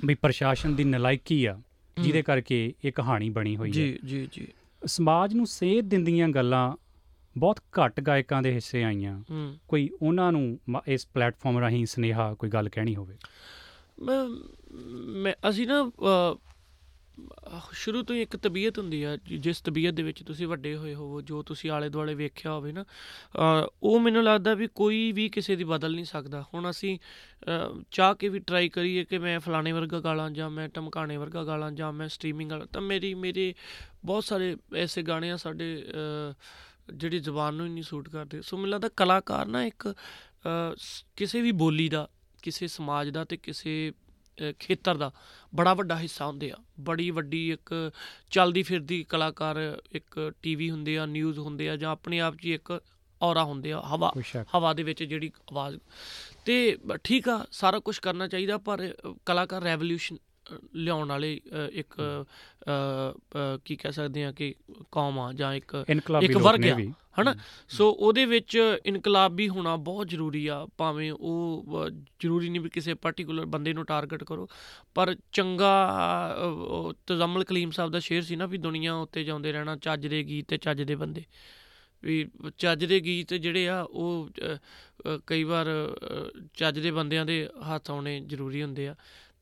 ਵੀ 0.06 0.14
ਪ੍ਰਸ਼ਾਸਨ 0.14 0.76
ਦੀ 0.76 0.84
ਨਲਾਇਕੀ 0.84 1.46
ਆ 1.46 1.62
ਜਿਹਦੇ 2.02 2.22
ਕਰਕੇ 2.22 2.74
ਇਹ 2.86 2.92
ਕਹਾਣੀ 2.92 3.30
ਬਣੀ 3.30 3.58
ਹੋਈ 3.58 3.70
ਹੈ। 3.70 3.74
ਜੀ 3.74 4.00
ਜੀ। 4.06 4.30
ਜੀ 4.32 4.48
ਸਮਾਜ 4.86 5.34
ਨੂੰ 5.34 5.48
ਸੇਧ 5.48 5.86
ਦਿੰਦੀਆਂ 5.86 6.30
ਗੱਲਾਂ 6.30 6.76
ਬਹੁਤ 7.38 7.60
ਘੱਟ 7.60 8.02
ਗਾਇਕਾਂ 8.02 8.42
ਦੇ 8.42 8.54
ਹਿੱਸੇ 8.54 8.84
ਆਈਆਂ। 8.84 9.24
ਕੋਈ 9.68 9.90
ਉਹਨਾਂ 10.02 10.32
ਨੂੰ 10.32 10.60
ਇਸ 10.88 11.08
ਪਲੇਟਫਾਰਮ 11.14 11.58
ਰਾਹੀਂ 11.58 11.86
ਸਨੇਹਾ 11.86 12.34
ਕੋਈ 12.34 12.50
ਗੱਲ 12.50 12.70
ਕਹਿਣੀ 12.70 12.96
ਹੋਵੇ? 12.96 13.16
ਮੈਂ 15.06 15.34
ਅਸੀਂ 15.50 15.68
ਨਾ 15.68 15.92
ਸ਼ੁਰੂ 17.74 18.04
ਤੋਂ 18.04 18.16
ਹੀ 18.16 18.22
ਇੱਕ 18.22 18.38
ਤਬੀਅਤ 18.38 18.80
ਹੁੰਦੀ 18.80 19.04
ਆ 19.04 19.18
ਜਿ- 19.18 19.40
ਜਿਸ 19.40 19.62
ਤਬੀਅਤ 19.62 19.94
ਦੇ 19.94 20.04
ਵਿੱਚ 20.04 20.24
ਤੁਸੀਂ 20.24 20.48
ਵੱਡੇ 20.48 20.76
ਹੋਏ 20.76 20.96
ਹੋਵੋ 20.96 21.22
ਜੋ 21.22 21.44
ਤੁਸੀਂ 21.44 21.72
ਆਲੇ 21.72 21.90
ਦੁਆਲੇ 21.90 22.16
ਵੇਖਿਆ 22.16 22.52
ਹੋਵੇ 22.54 22.72
ਨਾ 22.72 22.84
ਅ, 22.84 23.70
ਉਹ 23.84 24.00
ਮੈਨੂੰ 24.00 24.24
ਲੱਗਦਾ 24.24 24.54
ਵੀ 24.54 24.68
ਕੋਈ 24.68 25.12
ਵੀ 25.12 25.30
ਕਿਸੇ 25.30 25.56
ਦੀ 25.56 25.64
ਬਦਲ 25.64 25.96
ਨਹੀਂ 25.96 26.06
ਸਕਦਾ। 26.06 26.46
ਹੁਣ 26.54 26.70
ਅਸੀਂ 26.70 27.00
ਅ, 27.00 27.82
ਚਾਹ 27.92 28.16
ਕੇ 28.16 28.30
ਵੀ 28.30 28.40
ਟਰਾਈ 28.40 28.70
ਕਰੀਏ 28.70 29.04
ਕਿ 29.04 29.18
ਮੈਂ 29.18 29.40
ਫਲਾਣੇ 29.40 29.72
ਵਰਗਾ 29.72 30.00
ਗਾਲਾਂ 30.00 30.32
ਜਾਂ 30.32 30.50
ਮੈਂ 30.50 30.70
ਟਮਕਾਣੇ 30.70 31.18
ਵਰਗਾ 31.18 31.44
ਗਾਲਾਂ 31.44 31.72
ਜਾਂ 31.72 31.94
ਮੈਂ 31.94 32.08
ਸਟ੍ਰੀਮਿੰਗ 32.08 32.52
ਵਾਲਾ 32.52 32.66
ਤਾਂ 32.66 32.82
ਮੇਰੀ 32.82 33.14
ਮੇਰੇ 33.14 33.54
ਬਹੁਤ 34.06 34.24
ਸਾਰੇ 34.24 34.58
ਐਸੇ 34.76 35.02
ਗਾਣੇ 35.02 35.32
ਆ 35.32 35.38
ਸਾਡੇ 35.38 35.86
ਅ, 35.90 36.34
ਜਿਹੜੀ 36.94 37.20
ਜ਼ੁਬਾਨ 37.20 37.54
ਨੂੰ 37.54 37.66
ਹੀ 37.66 37.72
ਨਹੀਂ 37.72 37.84
ਸੂਟ 37.84 38.10
ਕਰਦੇ। 38.10 38.42
ਸੋ 38.42 38.58
ਮੈਨੂੰ 38.58 38.70
ਲੱਗਦਾ 38.70 38.90
ਕਲਾਕਾਰ 38.98 39.46
ਨਾ 39.46 39.64
ਇੱਕ 39.66 39.90
ਅ, 39.90 40.76
ਸ- 40.78 41.06
ਕਿਸੇ 41.16 41.42
ਵੀ 41.42 41.52
ਬੋਲੀ 41.52 41.90
ਦਾ 41.90 42.10
ਕਿਸੇ 42.42 42.68
ਸਮਾਜ 42.68 43.10
ਦਾ 43.10 43.24
ਤੇ 43.26 43.38
ਕਿਸੇ 43.38 43.92
ਅ, 43.92 44.05
ਖੇਤਰ 44.60 44.98
ਦਾ 44.98 45.12
ਬੜਾ 45.56 45.74
ਵੱਡਾ 45.74 46.00
ਹਿੱਸਾ 46.00 46.26
ਹੁੰਦੇ 46.26 46.52
ਆ। 46.52 46.56
ਬੜੀ 46.80 47.10
ਵੱਡੀ 47.12 47.52
ਇੱਕ 47.52 47.92
ਚੱਲਦੀ 48.32 48.64
ਫਿਰਦੀ 48.64 49.04
ਕਲਾਕਾਰ 49.04 49.82
ਇੱਕ 49.92 50.34
ਟੀਵੀ 50.42 50.70
ਹੁੰਦੇ 50.70 50.98
ਆ 50.98 51.06
ਨਿਊਜ਼ 51.06 51.40
ਹੁੰਦੇ 51.40 51.70
ਆ 51.70 51.76
ਜਾਂ 51.76 51.92
ਆਪਣੇ 51.92 52.20
ਆਪ 52.20 52.36
'ਚ 52.36 52.46
ਇੱਕ 52.46 52.80
ਔਰਾ 53.22 53.44
ਹੁੰਦੇ 53.44 53.72
ਆ 53.72 53.82
ਹਵਾ 53.82 54.14
ਹਵਾ 54.58 54.74
ਦੇ 54.74 54.84
ਵਿੱਚ 54.84 55.04
ਜਿਹੜੀ 55.04 55.32
ਆਵਾਜ਼। 55.52 55.78
ਤੇ 56.46 56.78
ਠੀਕ 57.04 57.30
ਆ 57.30 57.46
ਸਾਰਾ 57.52 57.80
ਕੁਝ 57.80 58.00
ਕਰਨਾ 58.00 58.28
ਚਾਹੀਦਾ 58.28 58.58
ਪਰ 58.58 58.94
ਕਲਾਕਾਰ 59.26 59.62
ਰੈਵੋਲੂਸ਼ਨ 59.62 60.18
ਲਿਆਉਣ 60.76 61.10
ਵਾਲੇ 61.10 61.34
ਇੱਕ 61.74 61.96
ਕੀ 63.66 63.76
ਕਹਿ 63.76 63.92
ਸਕਦੇ 63.92 64.24
ਆ 64.26 64.32
ਕਿ 64.32 64.54
ਕੌਮ 64.92 65.20
ਆ 65.20 65.32
ਜਾਂ 65.34 65.54
ਇੱਕ 65.54 65.84
ਇੱਕ 66.22 66.38
ਵਰਗ 66.38 66.66
ਆ, 66.66 66.78
ਹਨਾ? 67.22 67.34
ਸੋ 67.70 67.90
ਉਹਦੇ 67.90 68.26
ਵਿੱਚ 68.26 68.58
ਇਨਕਲਾਬੀ 68.86 69.48
ਹੋਣਾ 69.50 69.76
ਬਹੁਤ 69.76 70.08
ਜ਼ਰੂਰੀ 70.08 70.46
ਆ 70.48 70.66
ਭਾਵੇਂ 70.78 71.12
ਉਹ 71.12 71.90
ਜ਼ਰੂਰੀ 71.90 72.50
ਨਹੀਂ 72.50 72.62
ਵੀ 72.62 72.70
ਕਿਸੇ 72.70 72.94
ਪਾਰਟਿਕੂਲਰ 72.94 73.46
ਬੰਦੇ 73.46 73.74
ਨੂੰ 73.74 73.86
ਟਾਰਗੇਟ 73.86 74.24
ਕਰੋ 74.24 74.48
ਪਰ 74.96 75.16
ਚੰਗਾ 75.32 75.74
ਤਜ਼ਮਲ 77.08 77.44
ਕਲੀਮ 77.44 77.72
ਸਾਹਿਬ 77.72 77.92
ਦਾ 77.92 78.00
ਸ਼ੇਰ 78.00 78.22
ਸੀ 78.22 78.36
ਨਾ 78.36 78.46
ਵੀ 78.46 78.58
ਦੁਨੀਆ 78.58 78.94
ਉੱਤੇ 78.96 79.24
ਜਾਉਂਦੇ 79.24 79.52
ਰਹਿਣਾ 79.52 79.76
ਚੱਜ 79.76 80.08
ਦੇ 80.08 80.24
ਗੀਤ 80.24 80.48
ਤੇ 80.48 80.58
ਚੱਜ 80.58 80.82
ਦੇ 80.82 80.96
ਬੰਦੇ। 80.96 81.24
ਵੀ 82.04 82.26
ਚੱਜ 82.58 82.86
ਦੇ 82.86 83.00
ਗੀਤ 83.00 83.34
ਜਿਹੜੇ 83.34 83.68
ਆ 83.68 83.82
ਉਹ 83.82 84.30
ਕਈ 85.28 85.44
ਵਾਰ 85.44 85.68
ਚੱਜ 86.54 86.80
ਦੇ 86.80 86.92
ਬੰਦਿਆਂ 86.92 87.26
ਦੇ 87.26 87.48
ਹੱਥ 87.70 87.92
ਆਉਣੇ 87.92 88.20
ਜ਼ਰੂਰੀ 88.20 88.64
ਹੁੰਦੇ 88.64 88.88
ਆ। 88.88 88.96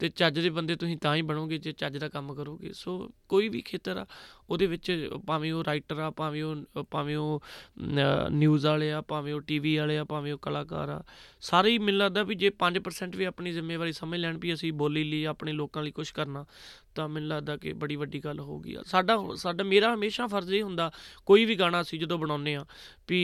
ਤੇ 0.04 0.10
ਚੱਜ 0.10 0.40
ਦੇ 0.40 0.50
ਬੰਦੇ 0.50 0.76
ਤੁਸੀਂ 0.76 0.98
ਤਾਂ 0.98 1.16
ਹੀ 1.16 1.22
ਬਣੋਗੇ 1.22 1.58
ਜੇ 1.58 1.72
ਚੱਜ 1.72 1.98
ਦਾ 1.98 2.08
ਕੰਮ 2.10 2.34
ਕਰੋਗੇ। 2.36 2.72
ਸੋ 2.74 3.12
ਕੋਈ 3.30 3.48
ਵੀ 3.50 3.62
ਖੇਤਰ 3.62 3.98
ਆ 3.98 4.06
ਉਹਦੇ 4.50 4.66
ਵਿੱਚ 4.68 5.10
ਭਾਵੇਂ 5.28 5.52
ਉਹ 5.54 5.64
ਰਾਈਟਰ 5.64 6.00
ਆ 6.00 6.10
ਭਾਵੇਂ 6.12 6.44
ਉਹ 6.44 6.84
ਭਾਵੇਂ 6.92 7.16
ਉਹ 7.18 7.44
ਨਿਊਜ਼ 8.32 8.66
ਵਾਲੇ 8.66 8.92
ਆ 8.92 9.02
ਭਾਵੇਂ 9.02 9.34
ਉਹ 9.34 9.42
ਟੀਵੀ 9.42 9.76
ਵਾਲੇ 9.78 9.98
ਆ 9.98 10.04
ਭਾਵੇਂ 10.04 10.34
ਉਹ 10.34 10.38
ਕਲਾਕਾਰ 10.38 10.90
ਆ 10.90 11.02
ਸਾਰੇ 11.42 11.72
ਹੀ 11.72 11.78
ਮੈਨੂੰ 11.78 12.00
ਲੱਗਦਾ 12.00 12.24
ਵੀ 12.24 12.36
ਜੇ 12.36 12.52
5% 12.60 13.18
ਵੀ 13.18 13.26
ਆਪਣੀ 13.26 13.52
ਜ਼ਿੰਮੇਵਾਰੀ 13.52 13.94
ਸਮਝ 13.94 14.20
ਲੈਣ 14.20 14.38
ਵੀ 14.38 14.54
ਅਸੀਂ 14.54 14.74
ਬੋਲੀ 14.74 15.04
ਲਈ 15.04 15.24
ਆਪਣੇ 15.26 15.52
ਲੋਕਾਂ 15.54 15.84
ਲਈ 15.84 15.92
ਕੁਝ 15.92 16.10
ਕਰਨਾ 16.12 16.46
ਤਾਂ 16.96 17.08
ਮੈਨੂੰ 17.10 17.30
ਲੱਗਦਾ 17.30 17.58
ਕਿ 17.58 17.74
ਬੜੀ 17.74 17.96
ਵੱਡੀ 17.96 18.20
ਗੱਲ 18.20 18.40
ਹੋਊਗੀ। 18.40 18.76
ਸਾਡਾ 18.86 19.18
ਸਾਡਾ 19.36 19.64
ਮੇਰਾ 19.64 19.94
ਹਮੇਸ਼ਾ 19.94 20.28
ਫਰਜ਼ 20.28 20.54
ਇਹ 20.54 20.64
ਹੁੰਦਾ 20.64 20.92
ਕੋਈ 21.26 21.46
ਵੀ 21.46 21.56
ਗਾਣਾ 21.56 21.82
ਅਸੀਂ 21.82 22.00
ਜਦੋਂ 22.00 22.18
ਬਣਾਉਂਦੇ 22.18 22.56
ਆ 22.56 22.66
ਵੀ 23.10 23.22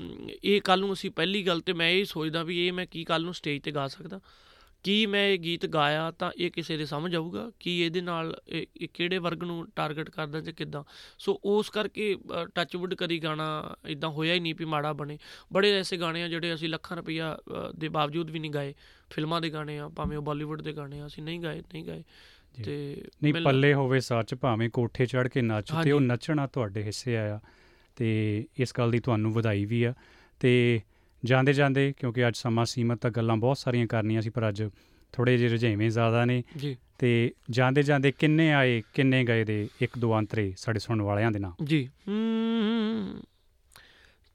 ਅਮ, 0.00 0.28
ਇਹ 0.44 0.60
ਕੱਲ 0.60 0.80
ਨੂੰ 0.80 0.92
ਅਸੀਂ 0.92 1.10
ਪਹਿਲੀ 1.10 1.46
ਗੱਲ 1.46 1.60
ਤੇ 1.60 1.72
ਮੈਂ 1.72 1.90
ਇਹ 1.90 2.04
ਸੋਚਦਾ 2.04 2.42
ਵੀ 2.42 2.66
ਇਹ 2.66 2.72
ਮੈਂ 2.72 2.86
ਕੀ 2.86 3.04
ਕੱਲ 3.04 3.24
ਨੂੰ 3.24 3.34
ਸਟੇਜ 3.34 3.62
ਤੇ 3.62 3.72
ਗਾ 3.72 3.86
ਸਕਦਾ। 3.88 4.20
ਕੀ 4.82 5.06
ਮੈਂ 5.06 5.28
ਇਹ 5.28 5.38
ਗੀਤ 5.38 5.66
ਗਾਇਆ 5.66 6.10
ਤਾਂ 6.10 6.30
ਇਹ 6.36 6.50
ਕਿਸੇ 6.50 6.76
ਦੇ 6.76 6.86
ਸਮਝ 6.86 7.14
ਆਊਗਾ? 7.14 7.50
ਕਿ 7.60 7.78
ਇਹਦੇ 7.80 8.00
ਨਾਲ 8.00 8.40
ਇਹ 8.48 8.88
ਕਿਹੜੇ 8.94 9.18
ਵਰਗ 9.18 9.42
ਨੂੰ 9.44 9.66
ਟਾਰਗੇਟ 9.76 10.10
ਕਰਦਾ 10.10 10.40
ਜਾਂ 10.40 10.52
ਕਿੱਦਾਂ? 10.52 10.82
ਸੋ 11.18 11.40
ਉਸ 11.44 11.70
ਕਰਕੇ 11.70 12.16
ਟੱਚਵੁੱਡ 12.54 12.94
ਕਰੀ 12.94 13.18
ਗਾਣਾ 13.18 13.76
ਇਦਾਂ 13.86 14.08
ਹੋਇਆ 14.08 14.34
ਹੀ 14.34 14.40
ਨਹੀਂ 14.40 14.54
ਵੀ 14.54 14.64
ਮਾੜਾ 14.64 14.92
ਬਣੇ। 14.92 15.18
ਬੜੇ 15.52 15.72
ਐਸੇ 15.78 15.96
ਗਾਣੇ 15.96 16.22
ਆ 16.22 16.28
ਜਿਹੜੇ 16.28 16.54
ਅਸੀਂ 16.54 16.68
ਲੱਖਾਂ 16.68 16.96
ਰੁਪਈਆ 16.96 17.38
ਦੇ 17.78 17.88
ਬਾਵਜੂਦ 17.88 18.30
ਵੀ 18.30 18.38
ਨਹੀਂ 18.38 18.50
ਗਾਏ। 18.50 18.74
ਫਿਲਮਾਂ 19.10 19.40
ਦੇ 19.40 19.50
ਗਾਣੇ 19.50 19.78
ਆ 19.78 19.88
ਭਾਵੇਂ 19.88 20.18
ਉਹ 20.18 20.22
ਬਾਲੀਵੁੱਡ 20.22 20.62
ਦੇ 20.62 20.72
ਗਾਣੇ 20.72 21.00
ਆ 21.00 21.06
ਅਸੀਂ 21.06 21.22
ਨਹੀਂ 21.22 21.40
ਗਾਏ 21.40 21.62
ਨਹੀਂ 21.72 21.84
ਗਾਏ। 21.84 22.04
ਤੇ 22.64 23.04
ਨਹੀਂ 23.22 23.34
ਪੱਲੇ 23.34 23.74
ਹੋਵੇ 23.74 24.00
ਸੱਚ 24.00 24.34
ਭਾਵੇਂ 24.34 24.70
ਕੋਠੇ 24.70 25.06
ਚੜ 25.06 25.28
ਕੇ 25.28 25.42
ਨੱਚ 25.42 25.72
ਤੇ। 25.84 25.92
ਉਹ 25.92 26.00
ਨੱਚਣਾ 26.00 26.46
ਤੁਹਾਡੇ 26.46 26.82
ਹਿੱਸੇ 26.82 27.16
ਆਇਆ। 27.16 27.40
ਤੇ 27.96 28.08
ਇਸ 28.58 28.72
ਗੱਲ 28.78 28.90
ਦੀ 28.90 28.98
ਤੁਹਾਨੂੰ 28.98 29.32
ਵਧਾਈ 29.32 29.64
ਵੀ 29.64 29.82
ਆ। 29.82 29.94
ਤੇ 30.40 30.80
ਜਾਂਦੇ 31.24 31.52
ਜਾਂਦੇ 31.52 31.94
ਕਿਉਂਕਿ 31.96 32.28
ਅੱਜ 32.28 32.36
ਸਮਾਂ 32.36 32.64
ਸੀਮਤ 32.64 32.98
ਤਾਂ 32.98 33.10
ਗੱਲਾਂ 33.10 33.36
ਬਹੁਤ 33.36 33.58
ਸਾਰੀਆਂ 33.58 33.86
ਕਰਨੀਆਂ 33.86 34.22
ਸੀ 34.22 34.30
ਪਰ 34.30 34.48
ਅੱਜ 34.48 34.68
ਥੋੜੇ 35.12 35.38
ਜਿਹੇ 35.38 35.50
ਰੁਝੇਵੇਂ 35.50 35.90
ਜ਼ਿਆਦਾ 35.90 36.24
ਨੇ। 36.24 36.42
ਜੀ। 36.56 36.76
ਤੇ 36.98 37.32
ਜਾਂਦੇ 37.50 37.82
ਜਾਂਦੇ 37.82 38.12
ਕਿੰਨੇ 38.12 38.52
ਆਏ 38.52 38.82
ਕਿੰਨੇ 38.94 39.24
ਗਏ 39.24 39.44
ਦੇ 39.44 39.68
ਇੱਕ 39.80 39.98
ਦੋ 39.98 40.18
ਅੰਤਰੇ 40.18 40.54
ਸਾਡੇ 40.56 40.78
ਸੁਣਨ 40.78 41.02
ਵਾਲਿਆਂ 41.02 41.30
ਦੇ 41.30 41.38
ਨਾਂ? 41.38 41.64
ਜੀ। 41.64 41.88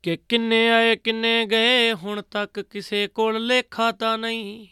ਕਿ 0.04 0.18
ਕਿੰਨੇ 0.30 0.70
ਆਏ 0.70 0.96
ਕਿੰਨੇ 0.96 1.46
ਗਏ 1.46 1.94
ਹੁਣ 1.94 2.22
ਤੱਕ 2.22 2.62
ਕਿਸੇ 2.62 3.08
ਕੋਲ 3.08 3.46
ਲੇਖਾ 3.46 3.92
ਤਾਂ 3.92 4.18
ਨਹੀਂ। 4.18 4.68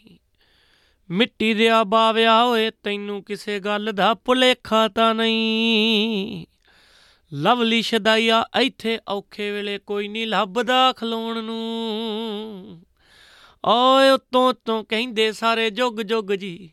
ਮਿੱਟੀ 1.10 1.54
ਦੇ 1.54 1.68
ਬਾਵਿਆ 1.86 2.44
ਹੋਏ 2.44 2.70
ਤੈਨੂੰ 2.70 3.24
ਕਿਸੇ 3.24 3.60
ਗੱਲ 3.60 3.92
ਦਾ 3.94 4.14
ਭੁਲੇਖਾ 4.14 4.88
ਤਾਂ 4.88 5.14
ਨਹੀਂ। 5.14 6.46
ਲਵਲੀ 7.34 7.82
ਸ਼ਦਾਈਆ 7.82 8.44
ਇੱਥੇ 8.60 8.98
ਔਖੇ 9.08 9.50
ਵੇਲੇ 9.50 9.78
ਕੋਈ 9.78 10.08
ਨਹੀਂ 10.08 10.26
ਲੱਭਦਾ 10.26 10.92
ਖਲੋਣ 10.92 11.44
ਨੂੰ। 11.44 12.82
ਓਏ 13.64 14.10
ਉਤੋਂ 14.10 14.52
ਤੋਂ 14.64 14.84
ਕਹਿੰਦੇ 14.84 15.32
ਸਾਰੇ 15.32 15.70
ਜੁਗ 15.70 16.00
ਜੁਗ 16.00 16.32
ਜੀ, 16.32 16.70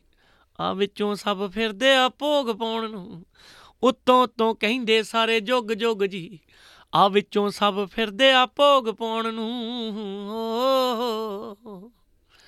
ਆ 0.60 0.74
ਵਿੱਚੋਂ 0.74 1.16
ਸਭ 1.16 1.50
ਫਿਰਦੇ 1.50 1.96
ਆ 1.96 2.10
ਭੋਗ 2.10 2.52
ਪਾਉਣ 2.52 2.90
ਨੂੰ। 2.92 3.26
ਉਤੋਂ 3.84 4.28
ਤੋਂ 4.28 4.56
ਕਹਿੰਦੇ 4.56 5.04
ਸਾਰੇ 5.04 5.40
ਜੁਗ 5.40 5.72
ਜੁਗ 5.74 6.04
ਜੀ, 6.04 6.40
ਆ 6.96 7.08
ਵਿੱਚੋਂ 7.08 7.50
ਸਭ 7.50 7.88
ਫਿਰਦੇ 7.88 8.32
ਆ 8.32 8.46
ਭੋਗ 8.46 8.90
ਪਾਉਣ 8.90 9.34
ਨੂੰ। 9.34 9.52
ਓ। 11.66 11.92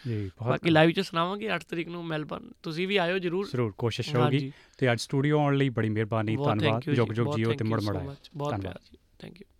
ਜੀ 0.07 0.31
ਬਹੁਤ 0.38 0.50
ਬਾਕੀ 0.50 0.69
ਲਾਈਵ 0.69 0.91
ਚ 0.91 1.00
ਸੁਣਾਵਾਂਗੇ 1.00 1.55
8 1.55 1.59
ਤਰੀਕ 1.69 1.88
ਨੂੰ 1.88 2.05
ਮੈਲਬਰਨ। 2.05 2.51
ਤੁਸੀਂ 2.63 2.88
ਵੀ 2.88 2.97
ਆਇਓ 2.97 3.17
ਜਰੂਰ। 3.17 3.47
ਜ਼ਰੂਰ 3.51 3.74
ਕੋਸ਼ਿਸ਼ 3.77 4.15
ਹੋਊਗੀ 4.15 4.53
ਤੇ 4.77 4.91
ਅੱਜ 4.91 5.01
ਸਟੂਡੀਓ 5.01 5.39
ਆਉਣ 5.39 5.57
ਲਈ 5.57 5.69
ਬੜੀ 5.69 5.89
ਮਿਹਰਬਾਨੀ 5.89 6.35
ਧੰਨਵਾਦ। 6.35 6.81
ਜੁਗ 6.93 7.07
ਜੁਗ 7.07 7.35
ਜੀਓ 7.35 7.50
ਤੇ 7.50 7.55
you 7.55 7.67
ਮੁੜ 7.67 7.79
so 7.79 7.85
ਮੁੜ 7.85 7.97
ਆਇਓ। 7.97 8.09
much, 8.09 8.29
ਬਹੁਤ 8.35 8.51
ਧੰਨਵਾਦ। 8.51 8.74
ਪਿਆਰ 8.74 8.81
ਜੀ। 8.91 8.97
Thank 9.19 9.41
you 9.41 9.54